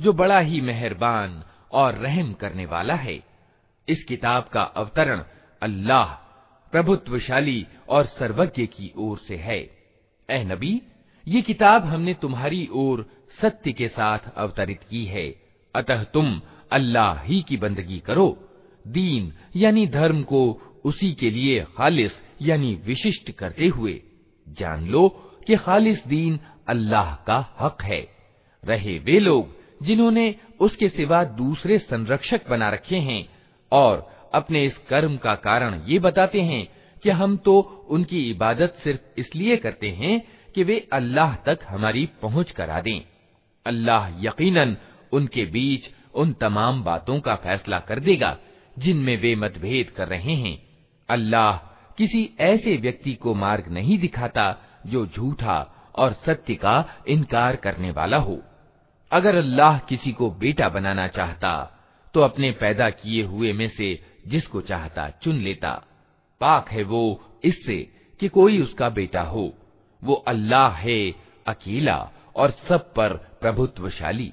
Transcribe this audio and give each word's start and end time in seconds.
जो 0.00 0.12
बड़ा 0.12 0.40
ही 0.40 0.60
मेहरबान 0.60 1.44
और 1.72 1.94
रहम 1.94 2.32
करने 2.32 2.66
वाला 2.66 2.94
है। 2.94 3.20
इस 3.88 4.04
किताब 4.04 4.44
का 4.52 4.62
अवतरण 4.62 5.24
अल्लाह, 5.62 6.06
प्रभुत्वशाली 6.72 7.66
और 7.88 8.06
सर्वज्ञ 8.06 8.66
की 8.66 8.92
ओर 8.96 9.18
से 9.18 9.36
है। 9.36 9.58
ए 10.30 10.44
नबी, 10.44 10.82
ये 11.28 11.42
किताब 11.42 11.84
हमने 11.84 12.14
तुम्हारी 12.14 12.68
ओर 12.72 13.10
सत्य 13.40 13.72
के 13.72 13.88
साथ 13.88 14.18
अवतरित 14.36 14.80
की 14.90 15.04
है। 15.04 15.34
अतः 15.74 16.04
तुम 16.04 16.42
अल्लाह 16.72 17.20
ही 17.20 17.42
की 17.42 17.56
बंदगी 17.56 17.98
करो। 17.98 18.50
दीन 18.86 19.32
यानी 19.56 19.86
धर्म 19.86 20.22
को 20.22 20.60
उसी 20.84 21.12
के 21.12 21.30
लिए 21.30 21.66
खालिस 21.76 22.12
यानी 22.42 22.74
विशिष्ट 22.74 23.30
करते 23.30 23.66
हुए। 23.66 24.02
जान 24.48 24.86
लो 24.86 25.08
कि 25.46 25.56
खालिस 25.56 26.06
दीन 26.06 26.40
अल्लाह 26.68 27.14
का 27.14 27.56
हक 27.60 27.82
है। 27.82 28.08
रहे 28.64 28.98
वे 28.98 29.20
लोग 29.20 29.63
जिन्होंने 29.80 30.34
उसके 30.60 30.88
सिवा 30.88 31.22
दूसरे 31.24 31.78
संरक्षक 31.78 32.48
बना 32.50 32.68
रखे 32.70 32.96
हैं 32.98 33.24
और 33.72 34.06
अपने 34.34 34.64
इस 34.64 34.78
कर्म 34.88 35.16
का 35.16 35.34
कारण 35.34 35.80
ये 35.86 35.98
बताते 35.98 36.40
हैं 36.40 36.66
कि 37.02 37.10
हम 37.10 37.36
तो 37.36 37.60
उनकी 37.90 38.20
इबादत 38.30 38.76
सिर्फ़ 38.84 39.20
इसलिए 39.20 39.56
करते 39.56 39.88
हैं 39.90 40.20
कि 40.54 40.64
वे 40.64 40.78
अल्लाह 40.92 41.34
तक 41.36 41.58
हमारी 41.68 42.08
पहुँच 42.22 42.50
करा 42.50 42.80
दें। 42.80 43.00
अल्लाह 43.66 44.08
यकीनन 44.20 44.76
उनके 45.12 45.44
बीच 45.44 45.90
उन 46.14 46.32
तमाम 46.32 46.82
बातों 46.84 47.18
का 47.20 47.34
फैसला 47.34 47.78
कर 47.78 48.00
देगा 48.00 48.36
जिनमें 48.78 49.16
वे 49.16 49.34
मतभेद 49.36 49.90
कर 49.90 50.08
रहे 50.08 50.34
हैं। 50.34 50.56
अल्लाह 51.08 51.56
किसी 51.98 52.28
ऐसे 52.40 52.76
व्यक्ति 52.76 53.14
को 53.14 53.34
मार्ग 53.34 53.68
नहीं 53.68 53.98
दिखाता 53.98 54.46
जो 54.86 55.06
झूठा 55.06 55.58
और 55.94 56.12
सत्य 56.26 56.54
का 56.54 56.84
इनकार 57.08 57.56
करने 57.56 57.90
वाला 57.90 58.16
हो। 58.16 58.40
अगर 59.14 59.36
अल्लाह 59.36 59.78
किसी 59.78 60.12
को 60.12 60.30
बेटा 60.30 60.68
बनाना 60.68 61.08
चाहता 61.08 61.80
तो 62.14 62.20
अपने 62.20 62.50
पैदा 62.50 62.90
किए 62.90 63.22
हुए 63.22 63.52
में 63.52 63.68
से 63.68 64.06
जिसको 64.26 64.60
चाहता 64.60 65.08
चुन 65.08 65.34
लेता। 65.34 65.82
पाक 66.40 66.68
है 66.68 66.82
वो 66.82 67.24
इससे 67.44 67.78
कि 68.20 68.28
कोई 68.28 68.62
उसका 68.62 68.88
बेटा 68.88 69.22
हो। 69.22 69.52
वो 70.04 70.14
अल्लाह 70.14 70.68
है, 70.68 71.14
अकेला 71.46 72.10
और 72.36 72.50
सब 72.50 72.94
पर 72.94 73.12
प्रभुत्वशाली। 73.40 74.32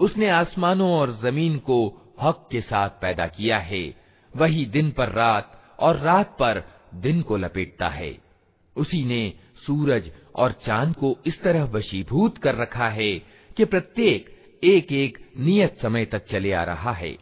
उसने 0.00 0.28
आसमानों 0.28 0.90
और 0.90 1.10
जमीन 1.22 1.58
को 1.58 1.76
हक 2.20 2.48
के 2.52 2.60
साथ 2.60 2.90
पैदा 3.00 3.26
किया 3.26 3.58
है 3.58 3.84
वही 4.36 4.64
दिन 4.66 4.90
पर 4.90 5.08
रात 5.08 5.46
और 5.80 5.96
रात 5.96 6.28
पर 6.38 6.62
दिन 6.94 7.22
को 7.22 7.36
लपेटता 7.36 7.88
है 7.88 8.12
उसी 8.75 9.05
ने 9.05 9.33
सूरज 9.67 10.11
और 10.35 10.51
चाँद 10.65 10.95
को 10.95 11.17
इस 11.25 11.41
तरह 11.41 11.63
वशीभूत 11.63 12.37
कर 12.37 12.55
रखा 12.55 12.89
है 12.89 13.19
कि 13.57 13.65
प्रत्येक 13.65 14.39
एक 14.63 14.91
एक 14.91 15.17
नियत 15.39 15.77
समय 15.81 16.05
तक 16.05 16.27
चले 16.27 16.53
आ 16.53 16.63
रहा 16.63 16.91
है। 16.91 17.17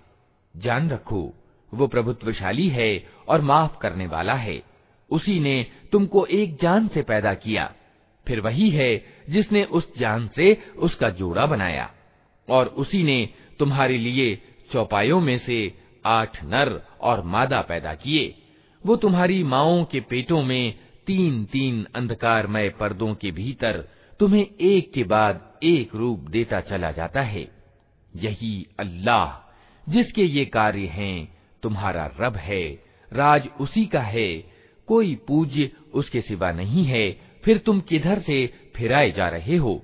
जान 0.58 0.90
रखो, 0.90 1.34
वो 1.74 1.88
प्रभुत्वशाली 1.88 2.68
है 2.68 3.06
और 3.28 3.42
माफ़ 3.42 3.80
करने 3.80 4.08
वाला 4.08 4.34
है। 4.34 4.64
उसी 5.10 5.40
ने 5.40 5.66
तुमको 5.92 6.26
एक 6.26 6.58
जान 6.62 6.88
से 6.88 7.02
पैदा 7.02 7.34
किया। 7.34 7.76
फिर 8.28 8.40
वही 8.40 8.70
है 8.70 9.06
जिसने 9.30 9.64
उस 9.64 9.98
जान 9.98 10.30
से 10.36 10.58
उसका 10.78 11.10
जोड़ा 11.10 11.46
बनाया। 11.46 11.94
और 12.50 12.68
उसी 12.68 13.04
ने 13.04 13.30
तुम्हारे 13.60 13.98
लिए 13.98 14.42
चौपायों 14.72 15.20
में 15.20 15.38
से 15.38 15.74
आठ 16.06 16.44
नर 16.44 16.88
और 17.02 17.24
मादा 17.24 17.62
पैदा 17.62 17.94
किए। 17.94 18.36
वो 18.86 18.96
तुम्हारी 18.96 19.44
माओ 19.44 19.86
के 19.92 20.00
पेटों 20.00 20.44
में 20.44 20.87
तीन 21.08 21.46
तीन 21.46 21.88
अंधकारमय 21.96 22.70
पर्दों 22.70 23.16
के 23.16 23.32
भीतर 23.32 23.88
तुम्हें 24.20 24.48
एक 24.62 24.94
के 24.94 25.04
बाद 25.04 25.60
एक 25.64 25.96
रूप 25.96 26.20
देता 26.20 26.62
चला 26.62 26.92
जाता 26.92 27.22
है। 27.22 27.48
यही 28.16 28.68
अल्लाह, 28.80 29.52
जिसके 29.92 30.24
ये 30.24 30.46
कार्य 30.46 30.86
हैं, 30.86 31.38
तुम्हारा 31.64 32.12
रब 32.20 32.36
है, 32.36 32.84
राज 33.14 33.50
उसी 33.60 33.86
का 33.86 34.02
है। 34.02 34.44
कोई 34.88 35.16
पूज्य 35.28 35.72
उसके 35.94 36.22
सिवा 36.22 36.52
नहीं 36.52 36.84
है, 36.84 37.12
फिर 37.46 37.58
तुम 37.58 37.80
किधर 37.80 38.20
से 38.20 38.54
फिराए 38.76 39.12
जा 39.12 39.30
रहे 39.30 39.56
हो? 39.56 39.84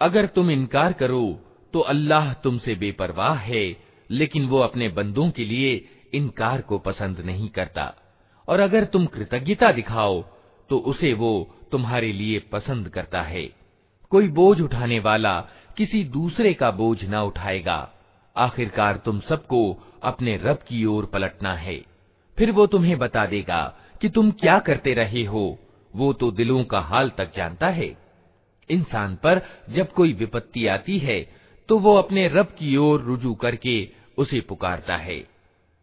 अगर 0.00 0.26
तुम 0.26 0.50
इनकार 0.50 0.92
करो 0.92 1.40
तो 1.72 1.80
अल्लाह 1.80 2.32
तुमसे 2.34 2.74
बेपरवाह 2.74 3.34
है, 3.34 3.76
लेकिन 4.10 4.46
वो 4.46 4.58
अपने 4.58 4.88
बंदों 4.88 5.30
के 5.30 5.44
लिए 5.44 5.88
इनकार 6.14 6.60
को 6.60 6.78
पसंद 6.78 7.20
नहीं 7.20 7.48
करता। 7.48 7.94
और 8.48 8.60
अगर 8.60 8.84
तुम 8.84 9.06
कृतज्ञता 9.06 9.72
दिखाओ 9.72 10.22
तो 10.70 10.78
उसे 10.78 11.12
वो 11.12 11.56
तुम्हारे 11.72 12.12
लिए 12.12 12.38
पसंद 12.38 12.88
करता 12.88 13.22
है। 13.22 13.44
कोई 14.10 14.28
बोझ 14.28 14.60
उठाने 14.60 14.98
वाला 15.00 15.40
किसी 15.76 16.04
दूसरे 16.04 16.54
का 16.54 16.70
बोझ 16.70 17.04
न 17.04 17.14
उठाएगा। 17.14 17.78
आखिरकार 18.36 18.96
तुम 18.96 19.20
सबको 19.20 19.62
अपने 20.02 20.36
रब 20.36 20.58
की 20.68 20.84
ओर 20.84 21.06
पलटना 21.06 21.54
है। 21.54 21.80
फिर 22.38 22.50
वो 22.50 22.66
तुम्हें 22.66 22.98
बता 22.98 23.26
देगा 23.26 23.62
कि 24.00 24.08
तुम 24.08 24.30
क्या 24.30 24.58
करते 24.58 24.94
रहे 24.94 25.24
हो। 25.24 25.58
वो 25.94 26.12
तो 26.12 26.30
दिलों 26.30 26.62
का 26.64 26.80
हाल 26.80 27.10
तक 27.10 27.34
जानता 27.36 27.68
है। 27.68 27.96
इंसान 28.70 29.14
पर 29.16 29.40
जब 29.70 29.92
कोई 29.92 30.12
विपत्ति 30.12 30.66
आती 30.66 30.98
है 30.98 31.20
तो 31.68 31.78
वो 31.78 31.96
अपने 31.96 32.28
रब 32.28 32.46
की 32.46 32.76
ओर 32.76 33.00
रुजू 33.00 33.34
करके 33.34 33.88
उसे 34.18 34.40
पुकारता 34.40 34.96
है। 34.96 35.18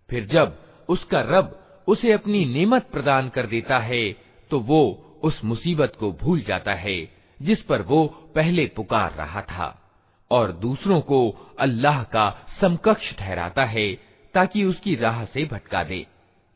फिर 0.09 0.25
जब 0.25 0.57
उसका 0.89 1.21
रब 1.21 1.55
उसे 1.87 2.11
अपनी 2.11 2.45
नेमत 2.45 2.89
प्रदान 2.91 3.29
कर 3.29 3.45
देता 3.45 3.79
है 3.79 4.11
तो 4.51 4.59
वो 4.59 4.81
उस 5.23 5.43
मुसीबत 5.43 5.95
को 5.99 6.11
भूल 6.11 6.41
जाता 6.41 6.73
है, 6.73 7.11
जिस 7.39 7.61
पर 7.61 7.81
वो 7.81 8.05
पहले 8.35 8.65
पुकार 8.65 9.13
रहा 9.13 9.41
था। 9.41 9.78
और 10.31 10.51
दूसरों 10.51 11.01
को 11.01 11.35
अल्लाह 11.59 12.03
का 12.03 12.47
समकक्ष 12.61 13.15
ठहराता 13.17 13.65
है, 13.65 13.93
ताकि 14.33 14.63
उसकी 14.63 14.95
राह 14.95 15.25
से 15.25 15.45
भटका 15.45 15.83
दे। 15.83 16.07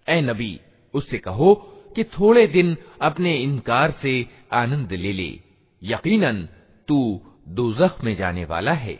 ए 0.09 0.21
नबी, 0.21 0.59
उससे 0.93 1.17
कहो 1.17 1.55
कि 1.95 2.03
थोड़े 2.03 2.47
दिन 2.47 2.77
अपने 3.01 3.35
इनकार 3.37 3.91
से 3.91 4.25
आनंद 4.53 4.91
ले 4.91 5.13
ले। 5.13 5.39
यकीनन, 5.83 6.49
तू 6.87 7.21
दोजख 7.47 8.03
में 8.03 8.15
जाने 8.15 8.45
वाला 8.45 8.71
है। 8.71 8.99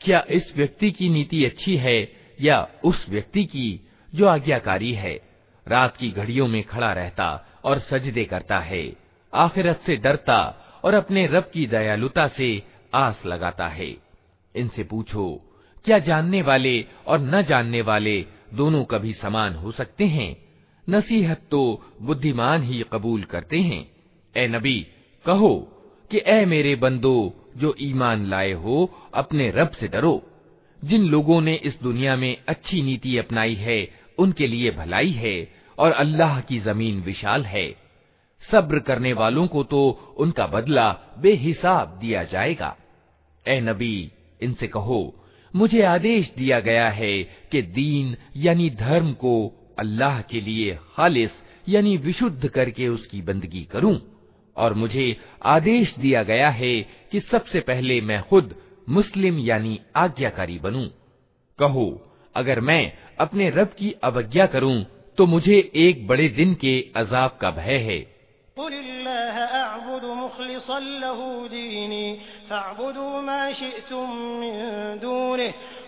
क्या 0.00 0.22
इस 0.30 0.52
व्यक्ति 0.56 0.90
की 0.90 1.08
नीति 1.08 1.44
अच्छी 1.44 1.76
है 1.76 1.98
या 2.40 2.68
उस 2.84 3.04
व्यक्ति 3.08 3.44
की 3.44 3.80
जो 4.14 4.26
आज्ञाकारी 4.26 4.92
है 4.92 5.14
रात 5.66 5.96
की 5.96 6.10
घड़ियों 6.10 6.46
में 6.48 6.62
खड़ा 6.62 6.92
रहता 6.92 7.28
और 7.64 7.78
सजदे 7.78 8.24
करता 8.24 8.58
है 8.60 8.82
आखिरत 9.32 9.80
से 9.86 9.96
डरता 9.96 10.40
और 10.84 10.94
अपने 10.94 11.26
रब 11.26 11.50
की 11.54 11.66
दयालुता 11.66 12.28
से 12.28 12.50
आस 12.94 13.22
लगाता 13.26 13.68
है 13.68 13.96
इनसे 14.54 14.84
पूछो 14.84 15.26
क्या 15.84 15.98
जानने 15.98 16.42
वाले 16.42 16.74
और 17.06 17.20
न 17.20 17.42
जानने 17.42 17.82
वाले 17.82 18.20
दोनों 18.54 18.84
कभी 18.84 19.12
समान 19.12 19.54
हो 19.54 19.72
सकते 19.72 20.04
हैं 20.06 20.30
नसीहत 20.89 21.41
तो 21.51 21.81
बुद्धिमान 22.01 22.63
ही 22.63 22.85
कबूल 22.93 23.23
करते 23.23 23.59
हैं। 23.59 23.91
ए 24.37 24.47
नबी, 24.47 24.87
कहो 25.25 25.67
कि 26.11 26.21
ए 26.25 26.45
मेरे 26.45 26.75
बंदो, 26.75 27.33
जो 27.57 27.75
ईमान 27.81 28.25
लाए 28.25 28.51
हो, 28.51 28.91
अपने 29.13 29.51
रब 29.51 29.71
से 29.71 29.87
डरो। 29.87 30.23
जिन 30.85 31.01
लोगों 31.01 31.41
ने 31.41 31.53
इस 31.53 31.81
दुनिया 31.81 32.15
में 32.15 32.37
अच्छी 32.47 32.81
नीति 32.81 33.17
अपनाई 33.17 33.53
है, 33.53 33.89
उनके 34.17 34.47
लिए 34.47 34.71
भलाई 34.71 35.09
है, 35.09 35.53
और 35.79 35.91
अल्लाह 35.91 36.41
की 36.41 36.59
ज़मीन 36.59 37.01
विशाल 37.01 37.43
है। 37.43 37.75
सब्र 38.51 38.79
करने 38.79 39.13
वालों 39.13 39.47
को 39.47 39.63
तो 39.63 40.15
उनका 40.17 40.47
बदला 40.47 40.97
बेहिसाब 41.19 41.97
दिया 42.01 42.23
जाएगा। 42.23 42.77
ए 43.47 43.61
नबी, 43.61 44.11
इनसे 44.41 44.67
कहो, 44.67 45.15
मुझे 45.55 45.81
आदेश 45.81 46.31
दिया 46.37 46.59
गया 46.59 46.89
है 46.89 47.23
कि 47.23 47.61
दीन 47.61 48.17
यानी 48.37 48.69
धर्म 48.69 49.13
को 49.13 49.62
अल्लाह 49.79 50.21
के 50.21 50.41
लिए 50.41 50.77
खालिस, 50.97 51.31
यानी 51.69 51.97
विशुद्ध 51.97 52.47
करके 52.47 52.87
उसकी 52.87 53.21
बंदगी 53.21 53.63
करूँ। 53.63 53.99
और 54.57 54.73
मुझे 54.73 55.17
आदेश 55.45 55.95
दिया 55.99 56.23
गया 56.23 56.49
है 56.49 56.81
कि 56.81 57.19
सबसे 57.19 57.59
पहले 57.59 58.01
मैं 58.01 58.23
खुद 58.23 58.55
मुस्लिम 58.89 59.39
यानी 59.39 59.79
आज्ञाकारी 59.95 60.59
बनूं। 60.59 60.87
कहो, 61.59 62.15
अगर 62.35 62.59
मैं 62.59 62.93
अपने 63.19 63.49
रब 63.49 63.67
की 63.67 63.91
अवज्ञा 64.03 64.45
करूँ 64.45 64.85
तो 65.17 65.25
मुझे 65.25 65.71
एक 65.75 66.07
बड़े 66.07 66.27
दिन 66.29 66.53
के 66.53 66.91
अजाब 66.95 67.37
का 67.41 67.51
भय 67.51 67.77
है। 67.77 68.13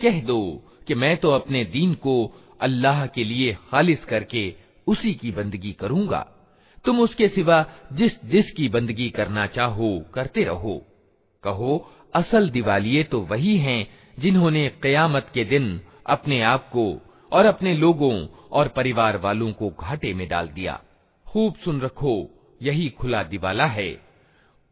कह 0.00 0.20
दो 0.20 0.40
कि 0.86 0.94
मैं 0.94 1.16
तो 1.16 1.30
अपने 1.30 1.64
दीन 1.64 1.94
को 1.94 2.14
अल्लाह 2.60 3.06
के 3.06 3.24
लिए 3.24 3.52
खालिस 3.70 4.04
करके 4.04 4.44
उसी 4.89 5.13
की 5.13 5.31
बंदगी 5.31 5.71
करूँगा। 5.71 6.19
तुम 6.85 6.99
उसके 6.99 7.27
सिवा 7.27 7.65
जिस 7.93 8.23
जिस 8.25 8.51
की 8.51 8.69
बंदगी 8.69 9.09
करना 9.09 9.45
चाहो, 9.47 9.99
करते 10.13 10.43
रहो। 10.43 10.75
कहो, 11.43 11.91
असल 12.15 12.49
दिवालिये 12.49 13.03
तो 13.03 13.21
वही 13.21 13.57
हैं 13.57 13.87
जिन्होंने 14.19 14.67
कयामत 14.83 15.27
के 15.33 15.43
दिन 15.45 15.79
अपने 16.07 16.41
आप 16.41 16.69
को 16.69 16.85
और 17.31 17.45
अपने 17.45 17.73
लोगों 17.75 18.27
और 18.51 18.67
परिवार 18.67 19.17
वालों 19.17 19.51
को 19.53 19.69
घाटे 19.69 20.13
में 20.13 20.27
डाल 20.27 20.47
दिया। 20.47 20.79
खूब 21.25 21.55
सुन 21.55 21.81
रखो, 21.81 22.15
यही 22.61 22.89
खुला 22.89 23.23
दिवाला 23.23 23.65
है। 23.65 23.89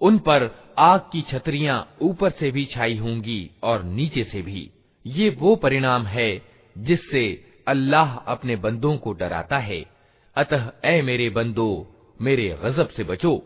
उन 0.01 0.17
पर 0.19 0.49
आग 0.79 0.99
की 0.99 1.21
छतरियाँ 1.21 1.77
ऊपर 2.01 2.29
से 2.29 2.51
भी 2.51 2.65
छाई 2.65 2.97
होंगी 2.97 3.49
और 3.63 3.83
नीचे 3.83 4.23
से 4.23 4.41
भी। 4.41 4.69
ये 5.05 5.29
वो 5.29 5.55
परिणाम 5.55 6.05
है 6.05 6.29
जिससे 6.77 7.23
अल्लाह 7.67 8.15
अपने 8.17 8.55
बंदों 8.55 8.97
को 8.97 9.13
डराता 9.13 9.57
है। 9.57 9.85
अतः 10.37 10.71
ए 10.85 11.01
मेरे 11.01 11.29
बंदो, 11.29 11.87
मेरे 12.21 12.57
गजब 12.63 12.89
से 12.89 13.03
बचो। 13.03 13.41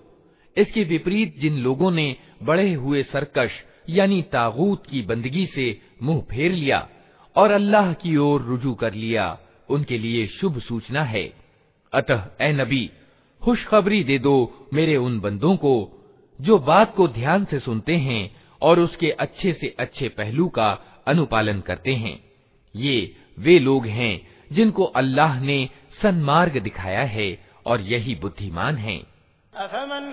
इसके 0.58 0.84
विपरीत 0.84 1.40
जिन 1.40 1.58
लोगों 1.58 1.92
ने 1.92 2.16
बड़े 2.44 2.74
हुए 2.74 3.04
सरकश, 3.04 3.52
यानी 3.90 4.22
तागूत 4.22 4.88
की 4.88 5.02
बंदगी 5.02 5.46
से 5.46 5.82
मुँह 6.04 6.22
फेर 6.22 6.52
लिया, 6.52 6.90
और 7.36 7.52
अल्लाह 7.52 7.94
की 7.94 8.18
ओर 8.18 8.42
रुजू 8.42 8.74
कर 8.74 8.94
लिया, 8.94 9.38
उनके 9.70 9.98
लिए 9.98 10.28
शुभ 10.28 10.60
सूचना 10.60 11.04
है। 11.04 11.34
अतः 11.94 12.26
ए 12.42 12.52
नबी, 12.52 12.90
खुशखबरी 13.44 14.04
दे 14.04 14.20
दो 14.20 14.68
मेरे 14.74 14.98
उन 14.98 15.20
बंदों 15.20 15.56
को, 15.56 15.98
जो 16.42 16.60
बात 16.60 16.96
को 16.96 17.08
ध्यान 17.08 17.46
से 17.46 17.60
सुनते 17.60 17.96
हैं 17.96 18.36
और 18.62 18.80
उसके 18.80 19.10
अच्छे 19.10 19.54
से 19.54 19.76
अच्छे 19.80 20.10
पहलू 20.10 20.50
का 20.50 20.72
अनुपालन 21.08 21.60
करते 21.60 21.94
हैं। 21.94 22.24
ये 22.76 23.16
वे 23.40 23.60
लोग 23.60 23.86
हैं 23.86 24.28
जिनको 24.52 24.84
अल्लाह 24.84 25.40
ने 25.42 25.70
सन्मार्ग 26.03 26.59
दिखाया 26.63 27.05
है 27.17 27.29
और 27.67 27.81
यही 27.93 28.15
बुद्धिमान 28.15 28.77
हैं 28.77 29.03
अफमन 29.55 30.13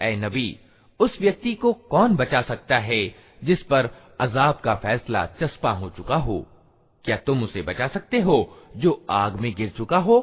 ऐ 0.00 0.14
नबी 0.16 0.48
उस 1.00 1.20
व्यक्ति 1.20 1.54
को 1.54 1.72
कौन 1.90 2.16
बचा 2.16 2.40
सकता 2.42 2.78
है 2.78 3.02
जिस 3.44 3.62
पर 3.62 3.90
अजाब 4.20 4.60
का 4.64 4.74
फैसला 4.74 5.24
चस्पा 5.40 5.70
हो 5.70 5.90
चुका 5.90 6.16
हो 6.16 6.44
क्या 7.04 7.16
तुम 7.16 7.42
उसे 7.42 7.62
बचा 7.62 7.88
सकते 7.88 8.20
हो 8.20 8.36
जो 8.76 9.00
आग 9.10 9.40
में 9.40 9.52
गिर 9.54 9.68
चुका 9.76 9.98
हो 9.98 10.18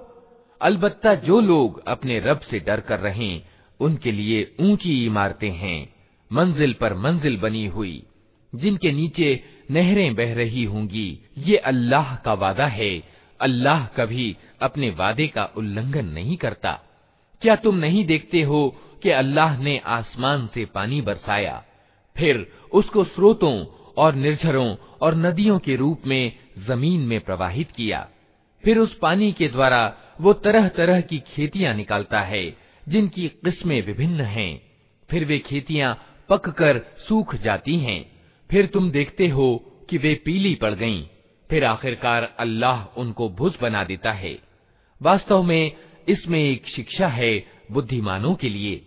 अलबत्ता 0.63 1.15
जो 1.15 1.41
लोग 1.41 1.89
अपने 1.89 2.21
रब 2.21 2.41
से 2.41 2.61
डर 2.61 2.81
कर 2.81 3.01
रहे, 3.01 3.41
उनके 3.81 4.13
लिए 4.13 4.55
ऊँची 4.61 5.07
इमारतें 5.07 5.51
हैं, 5.51 5.95
मंजिल 6.33 6.73
पर 6.73 6.95
मंजिल 6.95 7.37
बनी 7.37 7.67
हुई। 7.67 8.07
जिनके 8.55 8.93
नीचे 8.93 9.45
नहरें 9.71 10.15
बह 10.15 10.35
रही 10.35 10.65
होंगी, 10.65 11.19
ये 11.39 11.57
अल्लाह 11.57 12.17
का 12.17 12.35
वादा 12.35 12.67
है। 12.67 13.03
अल्लाह 13.41 13.87
कभी 13.87 14.37
अपने 14.63 14.91
वादे 14.91 15.27
का 15.27 15.45
उल्लंघन 15.45 16.05
नहीं 16.05 16.37
करता। 16.37 16.81
क्या 17.43 17.57
तुम 17.57 17.77
नहीं 17.77 18.05
देखते 18.05 18.43
हो 18.43 18.77
कि 19.03 19.11
अल्लाह 19.11 19.63
ने 19.63 19.79
आसमान 19.79 20.49
से 20.55 20.65
पानी 20.65 21.01
बरसाया? 21.01 21.65
फिर 22.17 22.53
उसको 22.73 23.05
स्रोतों 23.05 23.65
और 23.97 24.15
निर्झरों 24.15 24.77
और 25.03 25.15
नदियों 25.15 25.59
के 25.59 25.77
रूप 25.77 26.03
में 26.07 26.33
ज़मीन 26.59 27.01
में 27.01 27.21
प्रवाहित 27.21 27.71
किया। 27.71 28.09
फिर 28.65 28.79
उस 28.79 28.99
पानी 28.99 29.33
के 29.33 29.49
द्वारा 29.49 29.97
वो 30.23 30.33
तरह 30.33 30.69
तरह 30.69 31.01
की 31.01 31.19
खेतियाँ 31.19 31.75
निकालता 31.75 32.21
है, 32.21 32.57
जिनकी 32.89 33.29
किस्में 33.29 33.83
विभिन्न 33.83 34.21
हैं। 34.21 34.63
फिर 35.11 35.25
वे 35.25 35.39
खेतियाँ 35.39 36.05
पककर 36.29 36.79
सूख 37.09 37.35
जाती 37.35 37.77
हैं। 37.77 38.13
फिर 38.51 38.67
तुम 38.67 38.91
देखते 38.91 39.29
हो 39.29 39.73
कि 39.91 39.99
वे 39.99 40.23
पीली 40.25 40.55
पड़ 40.55 40.75
गईं। 40.75 41.03
फिर 41.51 41.65
आखिरकार 41.65 42.35
अल्लाह 42.39 43.01
उनको 43.01 43.29
भुज 43.29 43.55
बना 43.63 43.85
देता 43.85 44.13
है। 44.13 44.39
वास्तव 45.03 45.43
में 45.43 45.73
इसमें 46.09 46.41
एक 46.41 46.67
शिक्षा 46.67 47.09
है 47.09 47.45
बुद्धिमानों 47.73 48.35
के 48.35 48.49
लिए। 48.49 48.87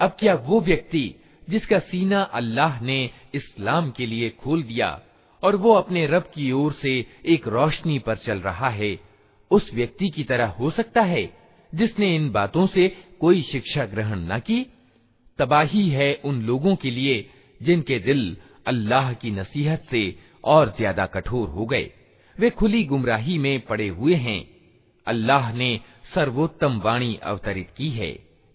अब 0.00 0.10
क्या 0.18 0.34
वो 0.46 0.60
व्यक्ति 0.60 1.04
जिसका 1.48 1.78
सीना 1.80 2.22
अल्लाह 2.32 2.80
ने 2.82 2.98
इस्लाम 3.34 3.90
के 3.90 4.06
लिए 4.06 4.30
खोल 4.42 4.62
दिया 4.62 4.88
और 5.42 5.56
वो 5.56 5.72
अपने 5.74 6.06
रब 6.06 6.30
की 6.34 6.50
ओर 6.52 6.72
से 6.72 6.94
एक 7.26 7.48
रोशनी 7.48 7.98
पर 7.98 8.16
चल 8.16 8.38
रहा 8.40 8.68
है 8.70 8.98
उस 9.50 9.70
व्यक्ति 9.74 10.08
की 10.10 10.24
तरह 10.24 10.46
हो 10.58 10.70
सकता 10.70 11.02
है 11.02 11.24
जिसने 11.72 12.14
इन 12.16 12.30
बातों 12.30 12.66
से 12.66 12.86
कोई 13.21 13.41
शिक्षा 13.41 13.85
ग्रहण 13.85 14.19
न 14.27 14.39
की, 14.39 14.65
तबाही 15.39 15.87
है 15.89 16.13
उन 16.25 16.41
लोगों 16.41 16.75
के 16.75 16.91
लिए 16.91 17.29
जिनके 17.61 17.99
दिल 17.99 18.35
अल्लाह 18.67 19.13
की 19.13 19.31
नसीहत 19.31 19.87
से 19.91 20.03
और 20.43 20.73
ज़्यादा 20.77 21.05
कठोर 21.05 21.47
हो 21.49 21.65
गए। 21.65 21.89
वे 22.35 22.49
खुली 22.49 22.83
गुमराही 22.83 23.37
में 23.37 23.59
पड़े 23.61 23.87
हुए 23.89 24.15
हैं। 24.17 24.41
अल्लाह 25.07 25.51
ने 25.53 25.79
सर्वोत्तम 26.13 26.79
वाणी 26.79 27.17
अवतरित 27.23 27.69
की 27.77 27.89
है। 27.89 28.11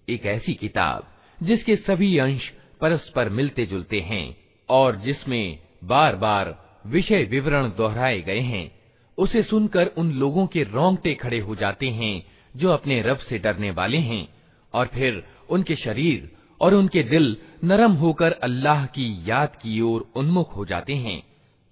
एक 0.08 0.26
ऐसी 0.26 0.54
किताब 0.54 1.10
जिसके 1.38 1.76
सभी 1.76 2.16
अंश 2.18 2.48
परस्पर 2.80 3.28
मिलते 3.30 3.66
जुलते 3.66 4.00
हैं 4.00 4.36
और 4.68 4.96
जिसमें 4.96 5.58
बार 5.84 6.16
बार 6.16 6.54
विषय 6.86 7.22
विवरण 7.24 7.68
दोहराए 7.68 8.20
गए 8.20 8.40
हैं। 8.42 8.70
उसे 9.18 9.42
सुनकर 9.42 9.86
उन 9.98 10.12
लोगों 10.12 10.46
के 10.46 10.62
रोंगटे 10.64 11.14
खड़े 11.14 11.38
हो 11.38 11.54
जाते 11.54 11.88
हैं 11.90 12.14
जो 12.54 12.70
अपने 12.70 13.00
रब 13.02 13.18
से 13.18 13.38
डरने 13.38 13.70
वाले 13.70 13.98
हैं। 14.00 14.26
और 14.74 14.86
फिर 14.86 15.24
उनके 15.50 15.76
शरीर 15.76 16.30
और 16.60 16.74
उनके 16.74 17.02
दिल 17.02 17.36
नरम 17.64 17.92
होकर 17.92 18.32
अल्लाह 18.32 18.86
की 18.86 19.30
याद 19.30 19.56
की 19.56 19.80
ओर 19.80 20.12
उन्मुख 20.16 20.56
हो 20.56 20.64
जाते 20.64 20.94
हैं। 20.94 21.22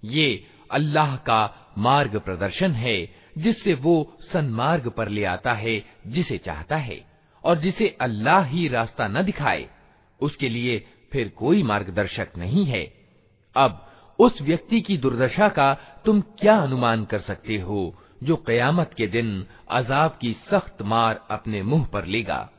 ये 0.03 0.47
अल्लाह 0.71 1.15
का 1.15 1.73
मार्ग 1.77 2.19
प्रदर्शन 2.19 2.71
है, 2.71 3.09
जिससे 3.37 3.73
वो 3.73 4.17
सन्मार्ग 4.33 4.89
पर 4.89 5.09
ले 5.09 5.23
आता 5.23 5.53
है, 5.53 5.85
जिसे 6.07 6.37
चाहता 6.37 6.75
है, 6.75 7.05
और 7.43 7.59
जिसे 7.59 7.97
अल्लाह 8.01 8.43
ही 8.43 8.67
रास्ता 8.67 9.07
न 9.07 9.23
दिखाए। 9.23 9.69
उसके 10.21 10.49
लिए 10.49 10.87
फिर 11.11 11.27
कोई 11.27 11.63
मार्गदर्शक 11.63 12.27
नहीं 12.37 12.65
है। 12.65 12.93
अब 13.55 13.91
उस 14.19 14.41
व्यक्ति 14.41 14.81
की 14.81 14.97
दुर्दशा 14.97 15.49
का 15.49 15.73
तुम 16.05 16.21
क्या 16.21 16.57
अनुमान 16.57 17.05
कर 17.05 17.19
सकते 17.19 17.57
हो, 17.57 17.95
जो 18.23 18.35
कयामत 18.35 18.93
के 18.97 19.07
दिन 19.07 19.45
अजाब 19.71 20.17
की 20.21 20.33
सख्त 20.33 20.81
मार 20.81 21.27
अपने 21.31 21.63
मुँह 21.63 21.85
पर 21.85 22.05
लेगा? 22.05 22.49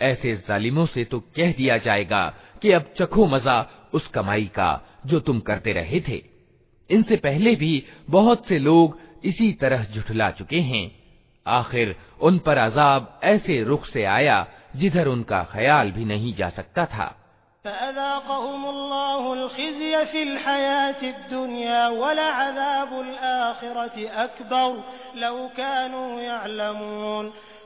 ऐसे 0.00 0.36
जालिमों 0.36 0.86
से 0.86 1.04
तो 1.04 1.20
कह 1.20 1.52
दिया 1.52 1.76
जाएगा 1.78 2.34
कि 2.62 2.72
अब 2.72 2.94
चखो 2.98 3.26
मज़ा 3.26 3.66
उस 3.92 4.06
कमाई 4.06 4.44
का 4.44 4.88
जो 5.06 5.20
तुम 5.20 5.40
करते 5.40 5.72
रहे 5.72 6.00
थे। 6.00 6.22
इनसे 6.90 7.16
पहले 7.16 7.54
भी 7.54 7.86
बहुत 8.10 8.48
से 8.48 8.58
लोग 8.58 9.00
इसी 9.24 9.52
तरह 9.52 9.84
जुठला 9.84 10.30
चुके 10.30 10.60
हैं। 10.60 10.90
आखिर 11.46 11.96
उन 12.20 12.38
पर 12.38 12.58
अजाब 12.58 13.20
ऐसे 13.24 13.62
रुख 13.62 13.86
से 13.86 14.04
आया 14.04 14.46
जिधर 14.76 15.06
उनका 15.06 15.42
ख्याल 15.42 15.90
भी 15.90 16.04
नहीं 16.04 16.34
जा 16.34 16.48
सकता 16.48 16.86
था। 16.86 17.14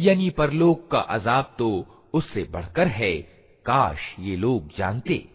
यानी 0.00 0.30
परलोक 0.30 0.90
का 0.90 0.98
अजाब 0.98 1.56
तो 1.58 1.86
उससे 2.14 2.42
बढ़कर 2.42 2.86
है। 2.86 3.12
काश 3.66 3.98
ये 4.20 4.36
लोग 4.36 4.68
जानते। 4.78 5.28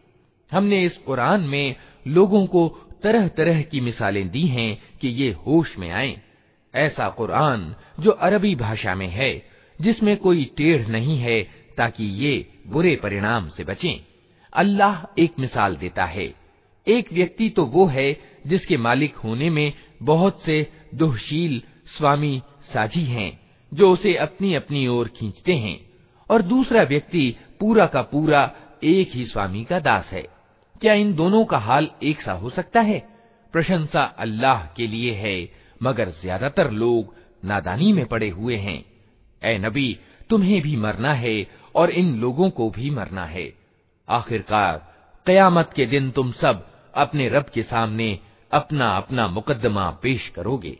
हमने 0.51 0.83
इस 0.85 0.97
कुरान 0.97 1.41
में 1.41 1.75
लोगों 2.07 2.45
को 2.45 2.79
तरह 3.03 3.27
तरह 3.27 3.61
की 3.61 3.79
मिसालें 3.79 4.29
दी 4.29 4.47
हैं 4.47 4.81
कि 5.01 5.07
ये 5.07 5.31
होश 5.31 5.77
में 5.77 5.91
आए। 5.91 6.21
ऐसा 6.75 7.09
कुरान 7.09 7.75
जो 7.99 8.11
अरबी 8.11 8.55
भाषा 8.55 8.95
में 8.95 9.07
है, 9.07 9.49
जिसमें 9.81 10.17
कोई 10.17 10.51
टेढ़ 10.57 10.87
नहीं 10.87 11.17
है 11.17 11.43
ताकि 11.77 12.03
ये 12.03 12.47
बुरे 12.67 12.95
परिणाम 12.95 13.49
से 13.49 13.63
बचें। 13.63 14.05
अल्लाह 14.53 15.21
एक 15.21 15.33
मिसाल 15.39 15.75
देता 15.75 16.05
है। 16.05 16.33
एक 16.87 17.13
व्यक्ति 17.13 17.49
तो 17.49 17.65
वो 17.65 17.85
है 17.85 18.19
जिसके 18.47 18.77
मालिक 18.77 19.15
होने 19.15 19.49
में 19.49 19.73
बहुत 20.01 20.41
से 20.41 20.67
दुहशील 20.95 21.61
स्वामी 21.97 22.41
साझी 22.73 23.03
हैं। 23.03 23.48
जो 23.73 23.91
उसे 23.91 24.15
अपनी 24.15 24.53
अपनी 24.53 24.87
ओर 24.87 25.07
खींचते 25.07 25.53
हैं, 25.53 25.89
और 26.29 26.41
दूसरा 26.41 26.83
व्यक्ति 26.83 27.35
पूरा 27.59 27.85
का 27.85 28.01
पूरा 28.01 28.51
एक 28.83 29.11
ही 29.11 29.25
स्वामी 29.25 29.63
का 29.63 29.79
दास 29.79 30.05
है। 30.05 30.27
क्या 30.81 30.93
इन 30.93 31.13
दोनों 31.13 31.45
का 31.45 31.57
हाल 31.57 31.89
एक 32.03 32.21
सा 32.21 32.31
हो 32.31 32.49
सकता 32.49 32.81
है? 32.81 33.09
प्रशंसा 33.53 34.01
अल्लाह 34.01 34.65
के 34.65 34.87
लिए 34.87 35.13
है, 35.13 35.51
मगर 35.83 36.09
ज़्यादातर 36.09 36.71
लोग 36.71 37.15
नादानी 37.45 37.93
में 37.93 38.05
पड़े 38.05 38.29
हुए 38.29 38.55
हैं। 38.55 38.85
ए 39.43 39.57
नबी, 39.57 39.99
तुम्हें 40.29 40.61
भी 40.61 40.75
मरना 40.75 41.13
है, 41.13 41.47
और 41.75 41.89
इन 41.89 42.19
लोगों 42.19 42.49
को 42.49 42.69
भी 42.69 42.89
मरना 42.89 43.25
है। 43.25 43.53
आखिरकार, 44.09 44.95
कयामत 45.25 45.71
के 45.75 45.85
दिन 45.85 46.11
तुम 46.11 46.31
सब 46.31 46.65
अपने 46.95 47.29
रब 47.29 47.45
के 47.53 47.63
सामने 47.63 48.19
अपना 48.51 48.97
अपना 48.97 49.27
मुकदमा 49.27 49.89
पेश 49.91 50.29
करोगे। 50.29 50.79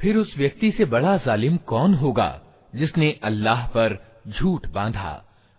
फिर 0.00 0.16
उस 0.16 0.34
व्यक्ति 0.38 0.70
से 0.72 0.84
बड़ा 0.84 1.16
जालिम 1.18 1.56
कौन 1.66 1.94
होगा 1.94 2.30
जिसने 2.74 3.08
अल्लाह 3.24 3.66
पर 3.74 3.96
झूठ 4.28 4.66
बांधा 4.74 5.12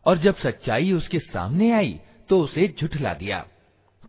और 0.06 0.18
जब 0.18 0.36
सच्चाई 0.44 0.92
उसके 0.94 1.20
सामने 1.20 1.72
आई 1.72 2.00
तो 2.30 2.40
उसे 2.44 2.68
झुठला 2.80 3.14
दिया 3.14 3.44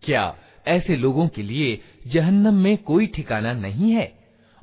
क्या 0.05 0.23
ऐसे 0.69 0.97
लोगों 0.97 1.27
के 1.35 1.43
लिए 1.43 1.69
जहन्नम 2.15 2.63
में 2.65 2.77
कोई 2.85 3.07
ठिकाना 3.17 3.53
नहीं 3.65 3.91
है 3.93 4.07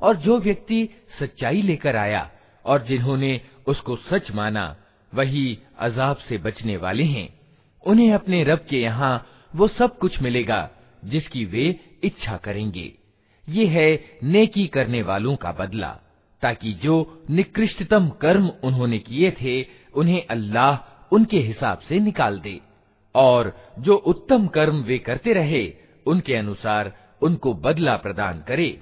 और 0.00 0.16
जो 0.24 0.38
व्यक्ति 0.40 0.88
सच्चाई 1.20 1.62
लेकर 1.62 1.96
आया 1.96 2.28
और 2.64 2.82
जिन्होंने 2.84 3.40
उसको 3.67 3.95
सच 3.95 4.31
माना, 4.31 4.75
वही 5.13 5.59
अजाब 5.79 6.17
से 6.17 6.37
बचने 6.37 6.77
वाले 6.77 7.03
हैं। 7.03 7.39
उन्हें 7.87 8.13
अपने 8.13 8.43
रब 8.43 8.65
के 8.69 8.81
यहाँ 8.81 9.27
वो 9.55 9.67
सब 9.67 9.97
कुछ 9.97 10.21
मिलेगा, 10.21 10.69
जिसकी 11.05 11.45
वे 11.45 11.79
इच्छा 12.03 12.37
करेंगे। 12.37 12.93
ये 13.49 13.65
है 13.65 14.17
नेकी 14.23 14.67
करने 14.67 15.01
वालों 15.01 15.35
का 15.35 15.51
बदला, 15.51 15.99
ताकि 16.41 16.73
जो 16.73 17.23
निकृष्टतम 17.29 18.09
कर्म 18.09 18.51
उन्होंने 18.63 18.99
किए 18.99 19.31
थे, 19.31 19.65
उन्हें 19.93 20.25
अल्लाह 20.29 20.77
उनके 21.15 21.39
हिसाब 21.39 21.79
से 21.79 21.99
निकाल 21.99 22.39
दे। 22.39 22.59
और 23.15 23.73
जो 23.79 23.95
उत्तम 23.95 24.47
कर्म 24.47 24.75
वे 24.75 24.97
करते 24.97 25.33
रहे, 25.33 25.73
उनके 26.05 26.35
अनुसार 26.35 26.93
उनको 27.21 27.53
बदला 27.53 27.97
प्रदान 27.97 28.43
करे। 28.47 28.81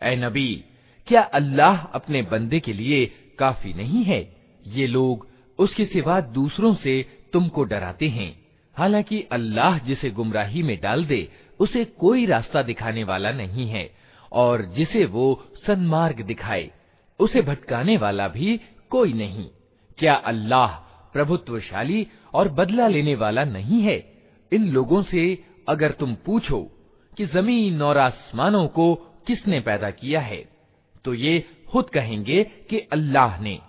ऐ 0.00 0.14
नबी 0.16 0.50
क्या 1.06 1.22
अल्लाह 1.38 1.76
अपने 1.94 2.20
बंदे 2.32 2.58
के 2.60 2.72
लिए 2.72 2.98
काफी 3.38 3.72
नहीं 3.74 4.02
है 4.04 4.20
ये 4.76 4.86
लोग 4.86 5.26
उसके 5.58 5.84
सिवा 5.84 6.20
दूसरों 6.36 6.74
से 6.84 6.94
तुमको 7.32 7.64
डराते 7.64 8.08
हैं 8.08 8.30
हालांकि 8.76 9.16
अल्लाह 9.32 9.78
जिसे 9.86 10.10
गुमराही 10.18 10.62
में 10.62 10.78
डाल 10.82 11.04
दे 11.04 11.20
उसे 11.60 11.84
कोई 12.02 12.26
रास्ता 12.26 12.62
दिखाने 12.62 13.04
वाला 13.04 13.30
नहीं 13.32 13.66
है 13.70 13.84
और 14.33 14.61
जिसे 14.75 15.05
वो 15.07 15.25
सन्मार्ग 15.65 16.21
दिखाए, 16.21 16.69
उसे 17.19 17.41
भटकाने 17.41 17.97
वाला 17.97 18.27
भी 18.29 18.59
कोई 18.91 19.13
नहीं। 19.13 19.47
क्या 19.99 20.13
अल्लाह 20.25 20.67
प्रभुत्वशाली 21.13 22.05
और 22.33 22.49
बदला 22.51 22.87
लेने 22.87 23.15
वाला 23.15 23.43
नहीं 23.45 23.81
है? 23.81 23.97
इन 24.51 24.67
लोगों 24.69 25.01
से 25.03 25.43
अगर 25.69 25.91
तुम 25.91 26.15
पूछो 26.25 26.61
कि 27.13 27.25
ज़मीन 27.25 27.81
और 27.81 27.97
आसमानों 27.97 28.67
को 28.69 28.93
किसने 29.27 29.59
पैदा 29.59 29.89
किया 29.91 30.21
है 30.21 30.43
तो 31.05 31.13
ये 31.13 31.39
खुद 31.71 31.89
कहेंगे 31.89 32.43
कि 32.69 32.79
अल्लाह 32.91 33.39
ने। 33.41 33.59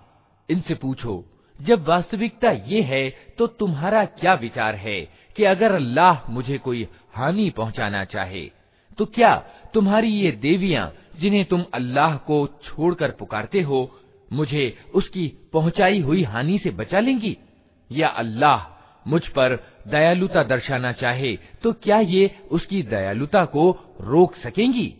इनसे 0.49 0.75
पूछो, 0.75 1.23
जब 1.59 1.87
वास्तविकता 1.87 2.51
ये 2.51 2.81
है 2.81 3.09
तो 3.37 3.47
तुम्हारा 3.49 4.03
क्या 4.05 4.33
विचार 4.35 4.75
है 4.75 4.99
कि 5.35 5.43
अगर 5.43 5.71
अल्लाह 5.71 6.29
मुझे 6.31 6.57
कोई 6.57 6.87
हानि 7.13 7.49
पहुंचाना 7.49 8.03
चाहे 8.05 8.43
तो 8.97 9.05
क्या 9.07 9.33
तुम्हारी 9.75 10.07
ये 10.07 10.31
देवियाँ, 10.31 10.93
जिन्हें 11.19 11.45
तुम 11.45 11.65
अल्लाह 11.73 12.17
को 12.17 12.47
छोड़कर 12.63 13.11
पुकारते 13.11 13.61
हो, 13.61 13.99
मुझे 14.33 14.77
उसकी 14.93 15.49
पहुंचाई 15.53 15.99
हुई 15.99 16.23
हानि 16.23 16.59
से 16.59 16.69
बचा 16.69 16.99
लेंगी? 16.99 17.37
या 17.91 18.07
अल्लाह 18.07 18.59
मुझ 19.09 19.27
पर 19.27 19.55
दयालुता 19.87 20.43
दर्शाना 20.43 20.91
चाहे 20.91 21.39
तो 21.63 21.73
क्या 21.73 21.99
ये 21.99 22.35
उसकी 22.51 22.83
दयालुता 22.83 23.45
को 23.45 23.79
रोक 24.01 24.35
सकेंगी? 24.35 24.93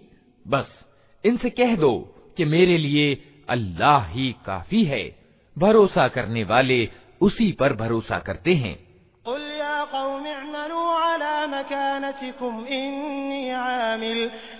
बस, 0.47 0.85
इनसे 1.25 1.49
कह 1.49 1.75
दो 1.75 2.15
कि 2.37 2.45
मेरे 2.45 2.77
लिए 2.77 3.23
अल्लाह 3.49 4.05
ही 4.05 4.35
काफ़ी 4.45 4.83
है। 4.83 5.15
भरोसा 5.57 6.07
करने 6.07 6.43
वाले 6.43 6.89
उसी 7.21 7.51
पर 7.51 7.73
भरोसा 7.73 8.19
करते 8.19 8.53
हैं। 8.55 8.85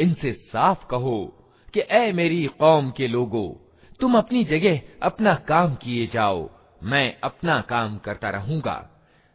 इनसे 0.00 0.32
साफ 0.52 0.84
कहो 0.90 1.18
कि 1.74 1.80
ए 1.90 2.12
मेरी 2.12 2.44
कौम 2.60 2.90
के 2.90 3.06
लोगों 3.08 3.48
तुम 4.00 4.18
अपनी 4.18 4.44
जगह 4.44 4.80
अपना 5.02 5.34
काम 5.48 5.74
किए 5.74 6.06
जाओ 6.06 6.48
मैं 6.83 7.17
अपना 7.23 7.61
काम 7.61 7.97
करता 7.97 8.29
रहूँगा। 8.29 8.89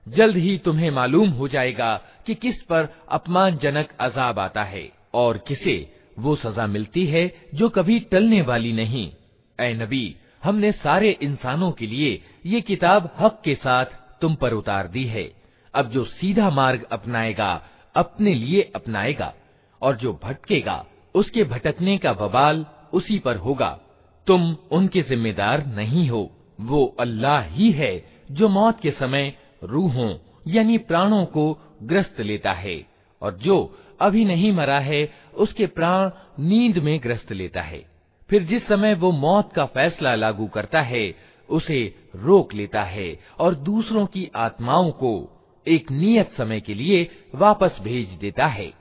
जल्द 0.08 0.36
ही 0.36 0.58
तुम्हें 0.58 0.90
मालूम 0.90 1.28
हो 1.28 1.48
जाएगा 1.48 2.02
कि 2.26 2.34
किस 2.34 2.62
पर 2.62 2.88
अपमानजनक 3.10 3.88
अजाब 4.00 4.38
आता 4.38 4.64
है 4.64 4.92
और 5.14 5.38
किसे 5.38 5.94
वो 6.18 6.36
सजा 6.36 6.66
मिलती 6.66 7.06
है 7.06 7.34
जो 7.54 7.68
कभी 7.68 8.00
टलने 8.00 8.42
वाली 8.42 8.72
नहीं। 8.72 9.12
ए 9.60 9.74
नबी, 9.74 10.16
हमने 10.44 10.72
सारे 10.72 11.10
इंसानों 11.10 11.72
के 11.72 11.86
लिए 11.86 12.22
ये 12.46 12.60
किताब 12.60 13.16
हक 13.18 13.40
के 13.44 13.54
साथ 13.54 13.84
तुम 14.20 14.34
पर 14.34 14.52
उतार 14.52 14.86
दी 14.86 15.04
है। 15.04 15.32
अब 15.74 15.90
जो 15.90 16.04
सीधा 16.04 16.50
मार्ग 16.50 16.86
अपनाएगा, 16.92 17.62
अपने 17.96 18.34
लिए 18.34 18.72
अपनाएगा, 18.76 19.34
और 19.82 19.96
जो 19.96 20.20
भटकेगा, 20.22 20.86
उसके 21.14 21.44
भटकने 21.44 21.98
का 21.98 22.12
बवाल 22.12 22.66
उसी 22.92 23.18
पर 23.18 23.36
होगा। 23.36 23.80
तुम 24.26 24.56
उनके 24.70 25.02
जिम्मेदार 25.02 25.66
नहीं 25.66 26.08
हो। 26.08 26.37
वो 26.60 26.96
अल्लाह 27.00 27.42
ही 27.42 27.70
है 27.70 28.04
जो 28.30 28.48
मौत 28.48 28.80
के 28.80 28.90
समय 28.90 29.34
रूहों, 29.64 30.14
यानी 30.46 30.78
प्राणों 30.78 31.24
को 31.24 31.58
ग्रस्त 31.82 32.20
लेता 32.20 32.52
है, 32.52 32.86
और 33.22 33.34
जो 33.34 33.78
अभी 34.00 34.24
नहीं 34.24 34.52
मरा 34.52 34.78
है, 34.78 35.12
उसके 35.34 35.66
प्राण 35.66 36.10
नींद 36.44 36.78
में 36.78 37.00
ग्रस्त 37.02 37.32
लेता 37.32 37.62
है। 37.62 37.84
फिर 38.30 38.42
जिस 38.42 38.66
समय 38.66 38.94
वो 38.94 39.10
मौत 39.10 39.52
का 39.52 39.64
फैसला 39.64 40.14
लागू 40.14 40.46
करता 40.46 40.80
है, 40.80 41.14
उसे 41.50 41.94
रोक 42.16 42.54
लेता 42.54 42.82
है, 42.82 43.20
और 43.38 43.54
दूसरों 43.54 44.06
की 44.06 44.30
आत्माओं 44.36 44.90
को 44.90 45.30
एक 45.68 45.90
नियत 45.90 46.32
समय 46.32 46.60
के 46.60 46.74
लिए 46.74 47.10
वापस 47.34 47.78
भेज 47.82 48.08
देता 48.08 48.46
है। 48.46 48.72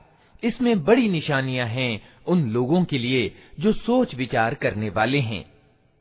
इसमें 0.44 0.84
बड़ी 0.84 1.08
निशानियाँ 1.08 1.66
हैं 1.66 2.00
उन 2.26 2.50
लोगों 2.50 2.84
के 2.84 2.98
लिए 2.98 3.34
जो 3.60 3.72
सोच 3.72 4.14
विचार 4.14 4.54
करने 4.54 4.90
वाले 4.90 5.18
हैं। 5.18 5.57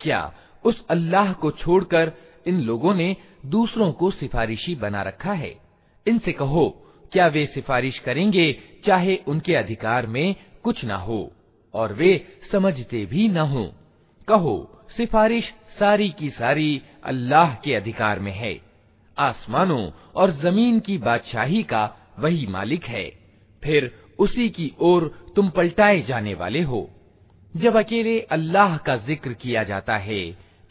क्या 0.00 0.22
उस 0.64 0.76
अल्लाह 0.90 1.32
को 1.32 1.50
छोड़कर 1.52 2.12
इन 2.46 2.60
लोगों 2.60 2.94
ने 2.94 3.16
दूसरों 3.46 3.92
को 3.92 4.10
सिफारिशी 4.10 4.74
बना 4.74 5.02
रखा 5.02 5.32
है 5.32 5.52
इनसे 6.06 6.32
कहो 6.32 6.64
क्या 7.12 7.26
वे 7.26 7.46
सिफारिश 7.46 7.98
करेंगे 7.98 8.46
चाहे 8.86 9.14
उनके 9.28 9.54
अधिकार 9.54 10.06
में 10.06 10.34
कुछ 10.64 10.84
ना 10.84 10.96
हो 10.98 11.20
और 11.73 11.93
वे 11.93 12.11
समझते 12.51 13.05
भी 13.05 13.27
न 13.27 13.37
हो। 13.37 13.63
कहो, 14.27 14.85
सिफारिश 14.97 15.53
सारी 15.79 16.09
की 16.09 16.29
सारी 16.29 16.81
अल्लाह 17.03 17.53
के 17.55 17.73
अधिकार 17.75 18.19
में 18.19 18.31
है। 18.33 18.59
आसमानों 19.17 19.89
और 20.15 20.31
ज़मीन 20.33 20.79
की 20.79 20.97
बादशाही 20.99 21.63
का 21.63 21.83
वही 22.19 22.45
मालिक 22.47 22.85
है। 22.85 23.09
फिर 23.63 23.91
उसी 24.19 24.47
की 24.49 24.71
ओर 24.81 25.07
तुम 25.35 25.49
पलटाए 25.49 26.01
जाने 26.01 26.33
वाले 26.33 26.61
हो। 26.61 26.89
जब 27.53 27.75
अकेले 27.77 28.19
अल्लाह 28.31 28.77
का 28.77 28.95
ज़िक्र 28.97 29.33
किया 29.33 29.63
जाता 29.63 29.97
है 29.97 30.21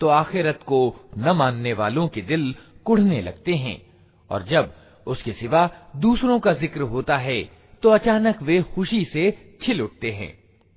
तो 0.00 0.08
आखिरत 0.08 0.60
को 0.66 0.80
न 1.18 1.30
मानने 1.30 1.72
वालों 1.72 2.06
के 2.08 2.20
दिल 2.22 2.54
कुढ़ने 2.84 3.20
लगते 3.22 3.54
हैं। 3.54 3.80
और 4.30 4.42
जब 4.42 4.72
उसके 5.06 5.32
सिवा 5.32 5.68
दूसरों 5.96 6.38
का 6.40 6.52
ज़िक्र 6.52 6.82
होता 6.82 7.16
है 7.18 7.42
तो 7.82 7.90
अचानक 7.90 8.42
वे 8.42 8.60
खुशी 8.74 9.04
से 9.04 9.30
खिल 9.62 9.82
उठते 9.82 10.10
हैं। 10.10 10.32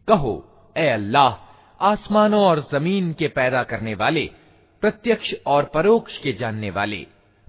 कहो 0.07 0.33
ए 0.77 0.87
अल्लाह, 0.87 1.35
आसमानों 1.81 2.41
और 2.41 2.59
ज़मीन 2.71 3.13
के 3.13 3.27
पैदा 3.27 3.63
करने 3.63 3.93
वाले, 3.93 4.29
प्रत्यक्ष 4.81 5.33
और 5.47 5.63
परोक्ष 5.63 6.17
के 6.17 6.33
जानने 6.33 6.69
वाले, 6.69 7.05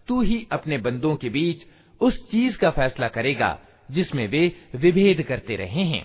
तू 0.09 0.21
ही 0.23 0.47
अपने 0.53 0.79
बंदों 0.79 1.15
के 1.17 1.29
बीच 1.29 1.65
उस 2.01 2.31
चीज़ 2.31 2.59
का 2.59 2.71
फैसला 2.71 3.09
करेगा 3.09 3.59
जिसमें 3.91 4.27
वे 4.29 4.53
विभेद 4.75 5.23
करते 5.23 5.57
रहे 5.57 5.85
हैं। 5.85 6.05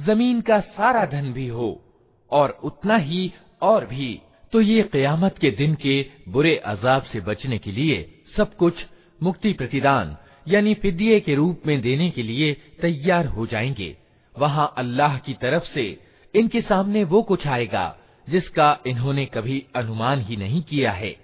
ज़मीन 0.00 0.40
का 0.40 0.60
सारा 0.60 1.04
धन 1.06 1.32
भी 1.32 1.46
हो, 1.46 1.84
और 2.30 2.58
उतना 2.64 2.96
ही 2.96 3.32
और 3.62 3.86
भी। 3.86 4.20
तो 4.52 4.60
ये 4.60 4.82
कयामत 4.82 5.38
के 5.38 5.50
दिन 5.50 5.74
के 5.74 6.06
बुरे 6.28 6.56
अजाब 6.56 7.02
से 7.02 7.20
बचने 7.20 7.58
के 7.58 7.72
लिए 7.72 8.22
सब 8.36 8.56
कुछ 8.56 8.86
मुक्ति 9.22 9.52
प्रतिदान, 9.52 10.16
यानी 10.48 10.74
फिदिये 10.74 11.20
के 11.20 11.34
रूप 11.34 11.62
में 11.66 11.80
देने 11.80 12.10
के 12.10 12.22
लिए 12.22 12.56
तैयार 12.80 13.26
हो 13.26 13.46
जाएँगे। 13.46 13.96
वहाँ 14.38 14.74
अल्लाह 14.76 15.18
की 15.18 15.34
तरफ़ 15.34 15.64
से 15.64 16.00
इनके 16.34 16.60
सामने 16.60 17.04
वो 17.04 17.22
कुछ 17.22 17.46
आएगा, 17.46 17.96
जिसका 18.28 18.78
इन्होंने 18.86 19.24
कभी 19.26 19.66
अनुमान 19.76 20.20
ही 20.20 20.36
नहीं 20.36 20.62
किया 20.62 20.92
है। 20.92 21.16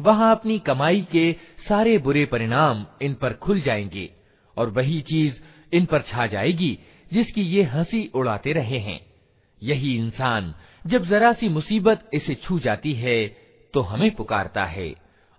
वहाँ 0.00 0.30
अपनी 0.32 0.58
कमाई 0.58 1.06
के 1.12 1.36
सारे 1.68 1.98
बुरे 1.98 2.24
परिणाम 2.24 2.86
इन 3.02 3.14
पर 3.14 3.32
खुल 3.32 3.60
जाएँगे, 3.60 4.10
और 4.56 4.70
वही 4.70 5.00
चीज़ 5.00 5.34
इन 5.72 5.84
पर 5.84 6.02
छा 6.02 6.26
जाएगी 6.26 6.78
जिसकी 7.10 7.42
ये 7.42 7.62
हँसी 7.64 8.10
उड़ाते 8.14 8.52
रहे 8.52 8.78
हैं। 8.78 9.00
यही 9.62 9.94
इंसान 9.96 10.54
जब 10.84 11.04
जरा 11.04 11.32
सी 11.32 11.48
मुसीबत 11.48 12.10
इसे 12.14 12.34
छू 12.34 12.58
जाती 12.58 12.92
है 12.94 13.16
तो 13.74 13.80
हमें 13.82 14.10
पुकारता 14.14 14.64
है। 14.66 14.92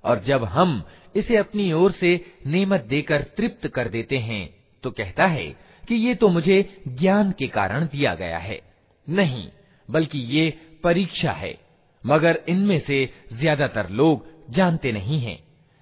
और 0.04 0.24
जब 0.24 0.44
हम 0.46 0.84
इसे 1.16 1.38
अपनी 1.38 1.72
ओर 1.74 1.92
से 1.92 2.20
नेमत 2.48 2.86
देकर 2.90 3.22
तृप्त 3.38 3.68
कर 3.68 3.88
देते 3.90 4.18
हैं 4.20 4.50
तो 4.84 4.92
कहता 4.92 5.26
है 5.28 5.46
कि 5.84 5.96
ये 5.98 6.14
तो 6.16 6.30
मुझे 6.30 6.84
ज्ञान 6.90 7.32
के 7.32 7.48
कारण 7.50 7.86
दिया 7.86 8.14
गया 8.16 8.38
है। 8.38 8.60
नहीं, 9.08 9.48
बल्कि 9.90 10.20
ये 10.30 10.50
परीक्षा 10.84 11.32
है। 11.32 11.58
मगर 12.04 12.40
इनमें 12.50 12.80
से 12.80 13.06
ज़्यादातर 13.34 13.90
लोग 13.92 14.26
जानते 14.50 14.92
नहीं 14.92 15.20
हैं। 15.20 15.38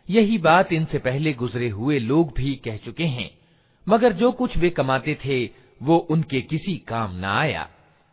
यही 0.09 0.37
बात 0.37 0.73
इनसे 0.73 0.97
पहले 0.99 1.33
गुजरे 1.33 1.69
हुए 1.69 1.99
लोग 1.99 2.33
भी 2.35 2.55
कह 2.55 2.77
चुके 2.77 3.05
हैं। 3.05 3.29
मगर 3.87 4.13
जो 4.13 4.31
कुछ 4.31 4.57
वे 4.57 4.69
कमाते 4.71 5.17
थे 5.25 5.45
वो 5.82 5.96
उनके 6.10 6.40
किसी 6.50 6.76
काम 6.88 7.16
न 7.16 7.24
आया 7.24 7.68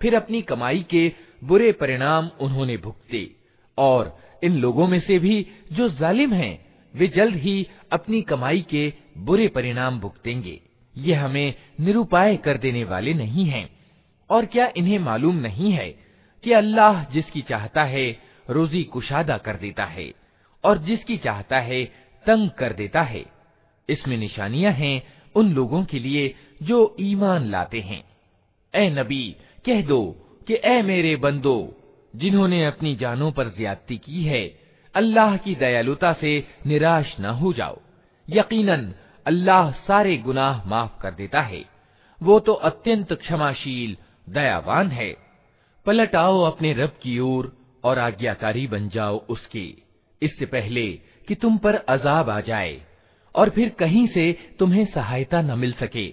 फिर 0.00 0.14
अपनी 0.14 0.40
कमाई 0.42 0.82
के 0.90 1.02
बुरे 1.44 1.70
परिणाम 1.72 2.30
उन्होंने 2.40 2.76
भुगते 2.76 3.22
और 3.78 4.18
इन 4.44 4.54
लोगों 4.60 4.86
में 4.86 5.00
से 5.00 5.18
भी 5.18 5.36
जो 5.72 5.88
जालिम 5.88 6.32
हैं 6.32 6.54
वे 6.94 7.06
जल्द 7.08 7.34
ही 7.36 7.56
अपनी 7.92 8.20
कमाई 8.22 8.60
के 8.70 8.92
बुरे 9.18 9.48
परिणाम 9.48 9.98
भुगतेंगे 10.00 10.60
ये 10.94 11.14
हमें 11.14 11.54
निरुपाय 11.80 12.36
कर 12.36 12.58
देने 12.58 12.84
वाले 12.84 13.14
नहीं 13.14 13.44
हैं 13.46 13.68
और 14.29 14.45
क्या 14.45 14.71
इन्हें 14.77 14.99
मालूम 14.99 15.35
नहीं 15.35 15.71
है 15.71 15.89
कि 16.43 16.51
अल्लाह 16.51 17.03
जिसकी 17.03 17.41
चाहता 17.41 17.83
है, 17.83 18.19
रोजी 18.49 18.83
कुशादा 18.83 19.37
कर 19.37 19.55
देता 19.55 19.85
है, 19.85 20.13
और 20.63 20.77
जिसकी 20.77 21.17
चाहता 21.17 21.59
है, 21.59 21.85
तंग 22.25 22.49
कर 22.49 22.73
देता 22.73 23.01
है। 23.01 23.25
इसमें 23.89 24.17
निशानियाँ 24.17 24.73
हैं 24.73 25.03
उन 25.35 25.53
लोगों 25.53 25.85
के 25.85 25.99
लिए 25.99 26.35
जो 26.63 26.95
ईमान 26.99 27.45
लाते 27.45 27.79
हैं। 27.79 28.03
ए 28.75 28.89
नबी, 28.89 29.35
कह 29.65 29.81
दो 29.81 30.15
कि 30.47 30.59
ए 30.63 30.81
मेरे 30.81 31.15
बंदो, 31.15 31.81
जिन्होंने 32.15 32.65
अपनी 32.65 32.95
जानों 32.95 33.31
पर 33.31 33.47
ज्यादती 33.47 33.97
की 33.97 34.23
है, 34.23 34.59
अल्लाह 34.95 35.37
की 35.37 35.55
दयालुता 35.55 36.13
से 36.13 36.47
निराश 36.65 37.19
न 37.19 37.25
हो 37.25 37.53
जाओ। 37.53 37.79
यकीनन, 38.29 38.93
अल्लाह 39.25 39.71
सारे 39.71 40.17
गुनाह 40.17 40.69
माफ़ 40.69 41.01
कर 41.01 41.11
देता 41.11 41.41
है। 41.41 41.65
वो 42.23 42.39
तो 42.39 42.53
अत्यंत 42.53 43.13
क्षमाशील 43.13 43.97
दयावान 44.28 44.88
है 44.90 45.10
पलट 45.86 46.14
आओ 46.16 46.40
अपने 46.42 46.72
रब 46.72 46.98
की 47.02 47.18
ओर 47.18 47.52
और 47.84 47.98
आज्ञाकारी 47.98 48.66
बन 48.66 48.88
जाओ 48.88 49.18
उसके 49.30 49.66
इससे 50.22 50.46
पहले 50.46 50.86
कि 51.28 51.34
तुम 51.34 51.58
पर 51.58 51.74
अजाब 51.88 52.30
आ 52.30 52.40
जाए 52.40 52.80
और 53.34 53.50
फिर 53.50 53.68
कहीं 53.78 54.06
से 54.06 54.32
तुम्हें 54.58 54.84
सहायता 54.84 55.42
न 55.42 55.58
मिल 55.58 55.72
सके 55.72 56.12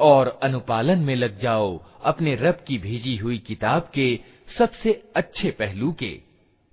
और 0.00 0.38
अनुपालन 0.42 0.98
में 0.98 1.16
लग 1.16 1.40
जाओ 1.40 1.82
अपने 2.04 2.36
रब 2.36 2.64
की 2.68 2.78
भेजी 2.78 3.16
हुई 3.16 3.38
किताब 3.46 3.90
के 3.94 4.20
सबसे 4.58 5.02
अच्छे 5.16 5.50
पहलू 5.50 5.92
के 5.92 6.20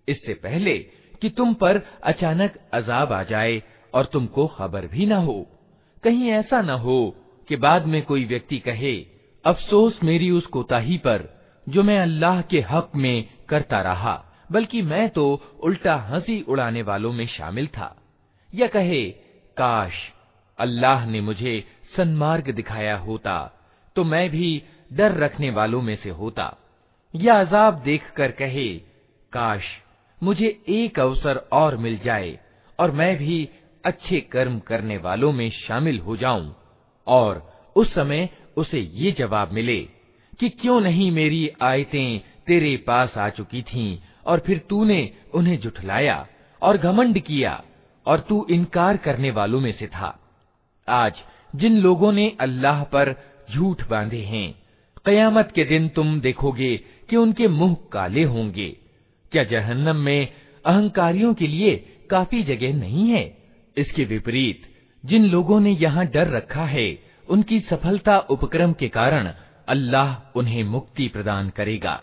इससे 0.07 0.33
पहले 0.43 0.77
कि 1.21 1.29
तुम 1.29 1.53
पर 1.53 1.81
अचानक 2.03 2.59
अजाब 2.73 3.13
आ 3.13 3.23
जाए 3.23 3.61
और 3.93 4.05
तुमको 4.05 4.47
खबर 4.57 4.87
भी 4.87 5.05
न 5.05 5.11
हो 5.27 5.47
कहीं 6.02 6.28
ऐसा 6.30 6.60
न 6.60 6.70
हो 6.70 7.16
कि 7.48 7.56
बाद 7.56 7.86
में 7.86 8.02
कोई 8.02 8.24
व्यक्ति 8.24 8.58
कहे, 8.58 8.94
अफसोस 9.44 9.98
मेरी 10.04 10.30
उस 10.30 10.46
कोताही 10.46 10.98
पर, 10.98 11.24
जो 11.68 11.82
मैं 11.82 11.98
अल्लाह 12.00 12.40
के 12.42 12.60
हक 12.60 12.90
में 12.96 13.28
करता 13.48 13.80
रहा, 13.82 14.24
बल्कि 14.52 14.82
मैं 14.82 15.08
तो 15.10 15.24
उल्टा 15.60 15.94
हँसी 15.94 16.40
उड़ाने 16.42 16.82
वालों 16.82 17.12
में 17.12 17.26
शामिल 17.26 17.66
था। 17.66 17.96
या 18.54 18.66
कहे, 18.66 19.10
काश 19.56 19.92
अल्लाह 20.58 21.06
ने 21.06 21.20
मुझे 21.20 21.64
सन्मार्ग 21.96 22.50
दिखाया 22.50 22.96
होता 22.96 23.36
तो 23.96 24.04
मैं 24.04 24.28
भी 24.30 24.62
डर 24.92 25.14
रखने 25.14 25.50
वालों 25.50 25.82
में 25.82 25.96
से 25.96 26.10
होता। 26.10 26.56
या 27.14 27.40
अजाब 27.40 27.74
देखकर 27.74 28.30
कहे, 28.30 28.68
काश 29.32 29.64
मुझे 30.22 30.48
एक 30.68 30.98
अवसर 31.00 31.36
और 31.52 31.76
मिल 31.76 31.98
जाए, 31.98 32.38
और 32.78 32.90
मैं 32.90 33.16
भी 33.16 33.48
अच्छे 33.88 34.20
कर्म 34.32 34.58
करने 34.58 34.96
वालों 34.98 35.32
में 35.32 35.48
शामिल 35.50 35.98
हो 35.98 36.16
जाऊँ, 36.16 36.54
और 37.06 37.46
उस 37.76 37.94
समय 37.94 38.28
उसे 38.56 38.80
ये 38.94 39.12
जवाब 39.12 39.52
मिले 39.52 39.78
कि 40.40 40.48
क्यों 40.50 40.80
नहीं 40.80 41.10
मेरी 41.10 41.48
आयतें 41.62 42.20
तेरे 42.46 42.76
पास 42.76 43.16
आ 43.18 43.28
चुकी 43.28 43.62
थीं, 43.62 43.98
और 44.26 44.38
फिर 44.38 44.58
तूने 44.68 45.00
उन्हें 45.34 45.58
जुठलाया 45.60 46.26
और 46.62 46.76
घमंड 46.78 47.18
किया, 47.20 47.62
और 48.06 48.20
तू 48.20 48.46
इनकार 48.50 48.96
करने 48.96 49.30
वालों 49.30 49.60
में 49.60 49.72
से 49.72 49.86
था। 49.86 50.18
आज 50.88 51.22
जिन 51.56 51.78
लोगों 51.78 52.12
ने 52.12 52.28
अल्लाह 52.40 52.82
पर 52.84 53.14
झूठ 53.50 53.88
बांधे 53.88 54.20
हैं, 54.24 54.54
कयामत 55.06 55.52
के 55.54 55.64
दिन 55.64 55.88
तुम 55.88 56.20
देखोगे 56.20 56.76
कि 57.08 57.16
उनके 57.16 57.48
मुँह 57.48 57.76
काले 57.92 58.22
होंगे। 58.24 58.68
क्या 59.32 59.44
जहन्नम 59.44 59.96
में 59.96 60.28
अहंकारियों 60.64 61.32
के 61.34 61.46
लिए 61.46 61.76
काफ़ी 62.10 62.42
जगह 62.42 62.74
नहीं 62.74 63.08
है? 63.08 63.24
इसके 63.78 64.04
विपरीत, 64.04 64.62
जिन 65.04 65.24
लोगों 65.24 65.60
ने 65.60 65.70
यहाँ 65.70 66.06
डर 66.06 66.28
रखा 66.28 66.64
है, 66.64 66.98
उनकी 67.28 67.60
सफलता 67.60 68.18
उपक्रम 68.18 68.72
के 68.72 68.88
कारण 68.88 69.32
अल्लाह 69.68 70.38
उन्हें 70.38 70.64
मुक्ति 70.64 71.08
प्रदान 71.08 71.50
करेगा। 71.50 72.00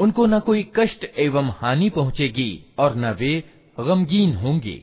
उनको 0.00 0.26
न 0.26 0.40
कोई 0.40 0.72
कष्ट 0.76 1.04
एवं 1.18 1.50
हानि 1.50 1.90
पहुँचेगी 1.90 2.64
और 2.78 2.96
न 2.96 3.12
वे 3.12 3.44
गमगीन 3.80 4.34
होंगे। 4.34 4.82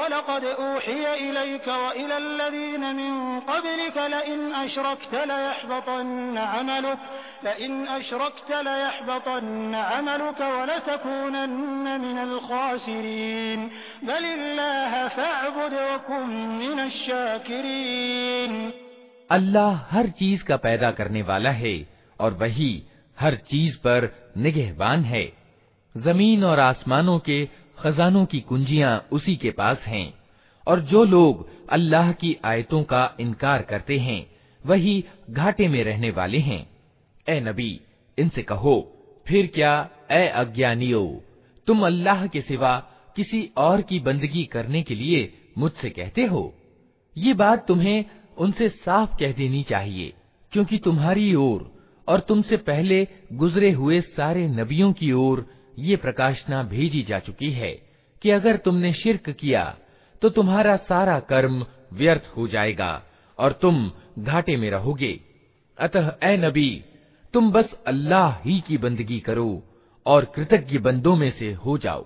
वलक़द 0.00 0.44
ऊहिय 0.58 1.06
इलैक 1.28 1.68
व 1.68 1.92
इलल्लज़ीन 1.96 2.84
मिन 2.96 3.40
क़ब्लिक 3.48 3.98
लइन 3.98 4.52
अशरकत 4.52 5.14
लयहबतन्न 5.28 6.36
अमलुक 6.36 7.00
लइन 7.44 7.86
अशरकत 7.86 8.50
लयहबतन्न 8.66 9.74
अमलुक 9.74 10.40
वलतकूनन्न 10.40 12.00
मिनल 12.00 12.38
खासिरीन 12.48 13.70
बलिल्लाह 14.04 15.08
फअबुद 15.16 15.72
वकुन 15.72 16.30
मिनश 16.58 17.04
शाकिरीन 17.06 18.72
अल्लाह 19.30 19.96
हर 19.96 20.08
चीज 20.18 20.42
का 20.42 20.56
पैदा 20.56 20.90
करने 20.90 21.22
वाला 21.22 21.50
है 21.50 21.76
और 22.20 22.34
वही 22.40 22.72
हर 23.18 23.34
चीज 23.50 23.76
पर 23.76 24.10
निगहबान 24.36 25.04
है 25.04 25.26
जमीन 25.94 26.44
और 26.44 26.60
आसमानों 26.60 27.18
के 27.18 27.59
खजानों 27.83 28.25
की 28.25 28.39
कुंजियाँ 28.39 28.97
उसी 29.11 29.35
के 29.35 29.51
पास 29.51 29.83
हैं, 29.87 30.13
और 30.67 30.79
जो 30.81 31.03
लोग 31.03 31.47
अल्लाह 31.69 32.11
की 32.11 32.35
आयतों 32.45 32.83
का 32.83 33.09
इनकार 33.19 33.61
करते 33.61 33.97
हैं, 33.99 34.25
वही 34.65 35.03
घाटे 35.29 35.67
में 35.67 35.83
रहने 35.83 36.09
वाले 36.11 36.39
हैं। 36.39 36.65
ए 37.27 37.39
नबी, 37.39 37.79
इनसे 38.17 38.41
कहो, 38.43 38.77
फिर 39.25 39.47
क्या, 39.47 39.89
ए 40.11 40.27
अज्ञानियो, 40.27 41.03
तुम 41.67 41.85
अल्लाह 41.85 42.25
के 42.27 42.41
सिवा 42.41 42.77
किसी 43.15 43.49
और 43.57 43.81
की 43.81 43.99
बंदगी 43.99 44.43
करने 44.45 44.81
के 44.83 44.95
लिए 44.95 45.31
मुझसे 45.57 45.89
कहते 45.89 46.25
हो? 46.25 46.53
ये 47.15 47.33
बात 47.33 47.65
तुम्हें 47.67 48.05
उनसे 48.37 48.69
साफ़ 48.69 49.17
कह 49.19 49.31
देनी 49.31 49.63
चाहिए, 49.63 50.13
क्योंकि 50.51 50.77
तुम्हारी 50.77 51.33
ओर 51.35 51.69
और 52.07 52.19
तुमसे 52.19 52.57
पहले 52.59 53.07
गुजरे 53.33 53.71
हुए 53.71 53.99
सारे 54.01 54.47
नबियों 54.49 54.91
की 54.93 55.11
ओर 55.11 55.45
ये 55.81 55.95
प्रकाशना 55.95 56.61
भेजी 56.63 57.01
जा 57.01 57.19
चुकी 57.19 57.51
है 57.51 57.71
कि 58.21 58.29
अगर 58.29 58.57
तुमने 58.57 58.93
शिरक 58.93 59.29
किया 59.29 59.63
तो 60.21 60.29
तुम्हारा 60.29 60.75
सारा 60.77 61.19
कर्म 61.19 61.65
व्यर्थ 61.93 62.31
हो 62.37 62.47
जाएगा 62.47 62.91
और 63.39 63.51
तुम 63.51 63.91
घाटे 64.19 64.55
में 64.57 64.69
रहोगे। 64.71 65.19
अतः 65.77 66.13
ए 66.23 66.35
नबी, 66.37 66.83
तुम 67.33 67.51
बस 67.51 67.73
अल्लाह 67.87 68.37
ही 68.39 68.59
की 68.67 68.77
बंदगी 68.77 69.19
करो 69.19 69.63
और 70.05 70.25
कृतज्ञ 70.25 70.77
बंदों 70.79 71.15
में 71.15 71.31
से 71.31 71.51
हो 71.55 71.77
जाओ। 71.77 72.05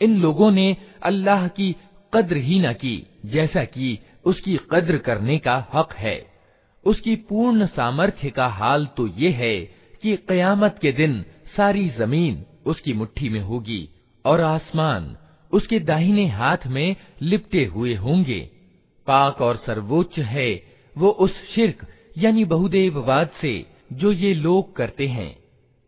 इन 0.00 0.16
लोगों 0.20 0.50
ने 0.50 0.66
अल्लाह 1.02 1.46
की 1.48 1.74
कद्र 2.12 2.36
ही 2.38 2.58
न 2.60 2.72
की 2.74 2.96
जैसा 3.26 3.64
कि 3.66 3.98
उसकी 4.24 4.56
कद्र 4.72 4.98
करने 4.98 5.38
का 5.38 5.56
हक 5.74 5.92
है 5.94 6.16
उसकी 6.86 7.14
पूर्ण 7.28 7.66
सामर्थ्य 7.68 8.30
का 8.30 8.46
हाल 8.52 8.86
तो 8.96 9.06
ये 9.16 9.30
है 9.32 9.54
कि 10.02 10.16
कयामत 10.28 10.78
के 10.82 10.92
दिन 10.92 11.24
सारी 11.56 11.88
जमीन 11.98 12.44
उसकी 12.66 12.92
मुट्ठी 12.92 13.28
में 13.28 13.40
होगी 13.40 13.88
और 14.24 14.40
आसमान 14.40 15.16
उसके 15.52 15.78
दाहिने 15.80 16.26
हाथ 16.30 16.66
में 16.66 16.96
लिपटे 17.22 17.64
हुए 17.66 17.94
होंगे 17.96 18.40
पाक 19.06 19.40
और 19.40 19.56
सर्वोच्च 19.56 20.18
है 20.34 20.50
वो 20.96 21.08
उस 21.24 21.42
शिरक 21.54 21.86
यानी 22.18 22.44
बहुदेववाद 22.44 23.30
से 23.40 23.54
जो 23.91 24.11
ये 24.11 24.33
लोग 24.33 24.75
करते 24.75 25.07
हैं 25.07 25.35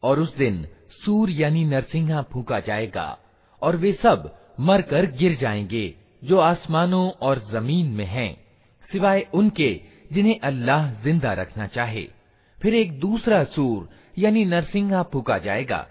और 0.03 0.19
उस 0.19 0.35
दिन 0.37 0.65
सूर 0.91 1.29
यानी 1.29 1.63
नरसिंहा 1.65 2.21
फूका 2.21 2.59
जाएगा 2.59 3.17
और 3.61 3.75
वे 3.75 3.91
सब 3.93 4.31
मरकर 4.59 5.05
गिर 5.11 5.35
जाएँगे 5.35 5.93
जो 6.23 6.37
आसमानों 6.37 7.09
और 7.21 7.39
ज़मीन 7.51 7.87
में 7.87 8.05
हैं, 8.05 8.37
सिवाय 8.89 9.25
उनके 9.33 9.69
जिन्हें 10.13 10.39
अल्लाह 10.39 10.91
ज़िंदा 11.03 11.33
रखना 11.33 11.67
चाहे। 11.67 12.07
फिर 12.59 12.73
एक 12.75 12.99
दूसरा 12.99 13.43
सूर 13.43 13.89
यानी 14.17 14.45
नरसिंहा 14.45 15.03
फूका 15.03 15.37
जाएगा 15.37 15.87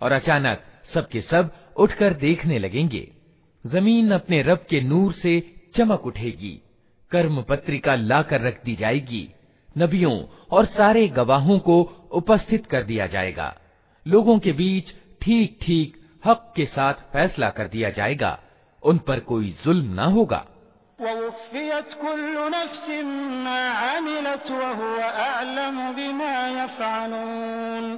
और 0.00 0.12
अचानक 0.12 0.62
सबके 0.94 1.20
सब 1.20 1.50
उठकर 1.76 2.14
देखने 2.14 2.58
लगेंगे। 2.58 3.08
ज़मीन 3.64 4.10
अपने 4.10 4.42
रब 4.42 4.66
के 4.70 4.80
नूर 4.80 5.12
से 5.12 5.40
चमक 5.76 6.06
उठेगी 6.06 6.60
कर्म 7.10 7.42
पत्रिका 7.42 7.94
लाकर 7.94 8.40
रख 8.40 8.64
दी 8.64 8.74
जाएगी। 8.76 9.28
नबियों 9.75 10.17
और 10.57 10.65
सारे 10.65 11.07
गवाहों 11.17 11.57
को 11.59 11.81
उपस्थित 12.19 12.65
कर 12.71 12.83
दिया 12.83 13.07
जाएगा 13.07 13.53
लोगों 14.05 14.37
के 14.39 14.51
बीच 14.59 14.93
ठीक 15.21 15.57
ठीक 15.61 15.95
हक 16.23 16.51
के 16.55 16.65
साथ 16.67 17.01
फैसला 17.13 17.49
कर 17.57 17.67
दिया 17.67 17.89
जाएगा 17.97 18.37
उन 18.83 18.97
पर 19.07 19.19
कोई 19.29 19.55
जुल्म 19.65 19.93
न 19.99 20.11
होगा 20.13 20.45
वफ़ियत 20.99 21.93
कुल्लु 22.01 22.47
नफ्सिम 22.49 23.09
मा 23.43 23.57
अमिलत 23.89 24.51
वहुव 24.51 25.01
अअलम 25.01 25.81
बिमा 25.95 26.31
यफ़अलून 26.53 27.97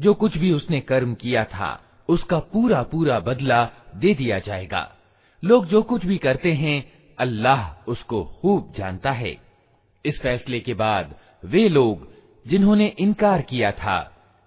जो 0.00 0.14
कुछ 0.14 0.36
भी 0.38 0.52
उसने 0.52 0.80
कर्म 0.80 1.14
किया 1.14 1.44
था, 1.44 1.80
उसका 2.08 2.38
पूरा 2.52 2.82
पूरा 2.82 3.18
बदला 3.20 3.64
दे 3.96 4.14
दिया 4.14 4.38
जाएगा। 4.38 4.90
लोग 5.42 5.66
जो 5.66 5.82
कुछ 5.82 6.06
भी 6.06 6.16
करते 6.18 6.52
हैं, 6.52 6.92
अल्लाह 7.18 7.90
उसको 7.90 8.24
खूब 8.40 8.72
जानता 8.78 9.12
है। 9.12 9.36
इस 10.04 10.20
फैसले 10.20 10.60
के 10.60 10.74
बाद 10.74 11.14
वे 11.44 11.68
लोग, 11.68 12.08
जिन्होंने 12.46 12.86
इनकार 12.98 13.42
किया 13.42 13.72
था, 13.72 13.98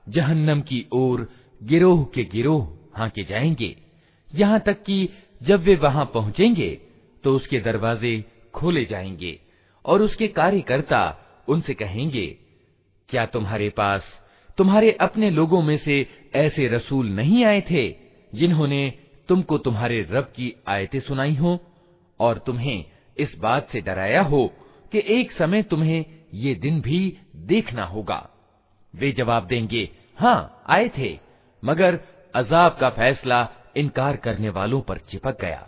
जहन्नम 0.07 0.61
की 0.61 0.85
ओर 0.91 1.27
गिरोह 1.61 2.03
के 2.05 2.23
गिरोह 2.23 2.67
हाके 2.95 3.23
जाएँगे। 3.23 3.75
यहाँ 4.31 4.59
तक 4.59 4.83
कि 4.83 5.09
जब 5.41 5.63
वे 5.63 5.75
वहाँ 5.75 6.05
पहुँचेंगे 6.13 6.69
तो 7.23 7.35
उसके 7.35 7.59
दरवाजे 7.59 8.23
खोले 8.53 8.85
जाएँगे 8.85 9.39
और 9.85 10.01
उसके 10.01 10.27
कार्यकर्ता 10.29 11.01
उनसे 11.47 11.73
कहेंगे, 11.73 12.25
क्या 13.09 13.25
तुम्हारे 13.25 13.69
पास 13.69 14.03
तुम्हारे 14.57 14.91
अपने 14.91 15.29
लोगों 15.29 15.61
में 15.61 15.77
से 15.77 16.05
ऐसे 16.35 16.67
रसूल 16.67 17.09
नहीं 17.09 17.45
आए 17.45 17.61
थे, 17.61 17.87
जिन्होंने 18.33 18.93
तुमको 19.29 19.57
तुम्हारे 19.57 20.01
रब 20.11 20.23
की 20.23 20.53
आयतें 20.67 20.99
सुनाई 20.99 21.35
हो 21.35 21.59
और 22.19 22.37
तुम्हें 22.37 22.83
इस 23.17 23.35
बात 23.37 23.69
से 23.69 23.81
डराया 23.81 24.21
हो 24.21 24.45
कि 24.91 25.03
एक 25.07 25.31
समय 25.31 25.63
तुम्हें 25.63 26.05
ये 26.33 26.55
दिन 26.55 26.81
भी 26.81 27.17
देखना 27.35 27.83
होगा। 27.83 28.29
वे 28.93 29.11
जवाब 29.11 29.47
देंगे 29.47 29.89
हाँ 30.17 30.63
आए 30.67 30.89
थे, 30.97 31.19
मगर 31.63 31.99
अजाब 32.35 32.77
का 32.81 32.89
फैसला 32.89 33.47
इनकार 33.77 34.15
करने 34.15 34.49
वालों 34.49 34.81
पर 34.81 34.97
चिपक 34.97 35.41
गया। 35.41 35.67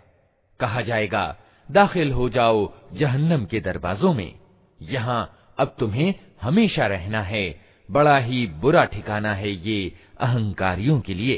कहा 0.60 0.80
जाएगा, 0.80 1.36
दाखिल 1.68 2.12
हो 2.12 2.28
जाओ 2.28 2.72
जहन्नम 2.92 3.44
के 3.44 3.60
दरवाजों 3.60 4.12
में, 4.14 4.34
यहाँ 4.80 5.54
अब 5.58 5.76
तुम्हें 5.78 6.14
हमेशा 6.42 6.86
रहना 6.86 7.22
है 7.22 7.65
बड़ा 7.89 8.17
ही 8.17 8.45
बुरा 8.61 8.83
ठिकाना 8.93 9.33
है 9.35 9.51
ये 9.67 9.79
अहंकारियों 10.21 10.99
के 11.07 11.13
लिए 11.13 11.37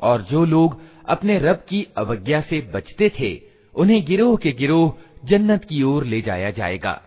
और 0.00 0.22
जो 0.22 0.44
लोग 0.44 0.80
अपने 1.08 1.38
रब 1.38 1.64
की 1.68 1.86
अवज्ञा 1.96 2.40
से 2.40 2.60
बचते 2.74 3.08
थे 3.20 3.30
उन्हें 3.74 4.04
गिरोह 4.06 4.36
के 4.36 4.52
गिरोह 4.52 4.92
जन्नत 5.24 5.64
की 5.64 5.82
ओर 5.82 6.04
ले 6.04 6.20
जाया 6.20 6.50
जाएगा 6.50 7.00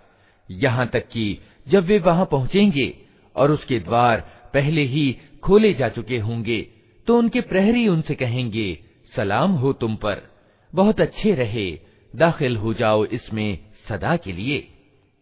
यहाँ 0.50 0.88
तक 0.88 1.08
कि 1.08 1.26
जब 1.68 1.86
वे 1.86 2.00
वहां 2.00 2.26
पहुंचेंगे 2.26 2.88
और 3.37 3.51
उसके 3.51 3.79
द्वार 3.79 4.21
पहले 4.55 4.83
ही 4.83 5.19
खोले 5.43 5.73
जा 5.75 5.89
चुके 5.89 6.19
होंगे 6.19 6.61
तो 7.07 7.19
उनके 7.19 7.41
प्रहरी 7.41 7.89
उनसे 7.89 8.15
कहेंगे, 8.15 8.79
सलाम 9.17 9.53
हो 9.53 9.73
तुम 9.73 9.95
पर, 9.97 10.23
बहुत 10.73 11.01
अच्छे 11.01 11.35
रहे, 11.35 11.71
दाखिल 12.15 12.57
हो 12.57 12.73
जाओ 12.75 13.05
इसमें 13.05 13.59
सदा 13.89 14.17
के 14.17 14.33
लिए। 14.33 14.67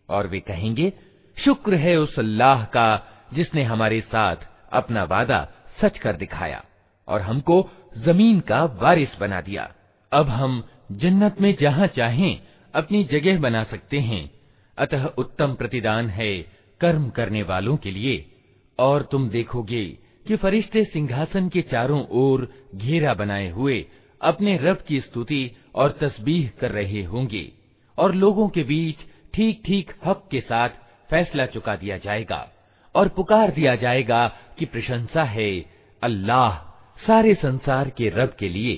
और 0.09 0.27
वे 0.27 0.41
कहेंगे, 0.41 0.93
शुक्र 1.37 1.75
है 1.75 1.97
उस 1.97 2.19
अल्लाह 2.19 2.65
का 2.65 3.07
जिसने 3.35 3.62
हमारे 3.62 4.01
साथ 4.01 4.37
अपना 4.73 5.05
वादा 5.05 5.49
सच 5.83 5.99
कर 5.99 6.17
दिखाया 6.17 6.65
और 7.09 7.21
हमको 7.21 7.69
ज़मीन 7.99 8.41
का 8.41 8.65
वारिस 8.65 9.19
बना 9.21 9.41
दिया। 9.41 9.71
अब 10.12 10.29
हम 10.29 10.62
जन्नत 10.93 11.41
में 11.41 11.55
जहाँ 11.61 11.87
चाहें 11.87 12.41
अपनी 12.75 13.05
जगह 13.05 13.39
बना 13.39 13.65
सकते 13.65 13.99
हैं। 14.01 14.31
अतः 14.79 15.05
उत्तम 15.19 15.55
प्रतिदान 15.55 16.09
है 16.11 16.33
कर्म 16.81 17.09
करने 17.09 17.43
वालों 17.43 17.77
के 17.77 17.91
लिए, 17.91 18.25
और 18.79 19.03
तुम 19.03 19.29
देखोगे 19.29 19.85
कि 20.27 20.37
फरिश्ते 20.37 20.85
सिंहासन 20.85 21.49
के 21.49 21.62
चारों 21.62 22.05
ओर 22.12 22.49
घेरा 22.75 23.14
बनाए 23.14 23.49
हुए 23.51 23.85
अपने 24.20 24.57
रब 24.57 24.85
की 24.89 25.01
स्तुति 25.01 25.51
और 25.75 25.99
तस्बीह 26.01 26.51
कर 26.61 26.70
रहे 26.70 27.03
होंगे, 27.03 27.51
और 27.99 28.14
लोगों 28.14 28.49
के 28.49 28.62
बीच 28.62 29.05
ठीक 29.35 29.62
ठीक 29.66 29.93
हक 30.07 30.29
के 30.31 30.41
साथ 30.41 30.83
फैसला 31.11 31.47
चुका 31.47 31.77
दिया 31.77 31.99
जाएगा, 31.99 32.49
और 32.95 33.09
पुकार 33.09 33.51
दिया 33.51 33.75
जाएगा 33.77 34.27
कि 34.59 34.64
प्रशंसा 34.64 35.25
है 35.25 35.51
अल्लाह 36.03 36.59
सारे 37.07 37.35
संसार 37.35 37.91
के 37.91 38.09
रब 38.09 38.37
के 38.39 38.49
लिए। 38.49 38.75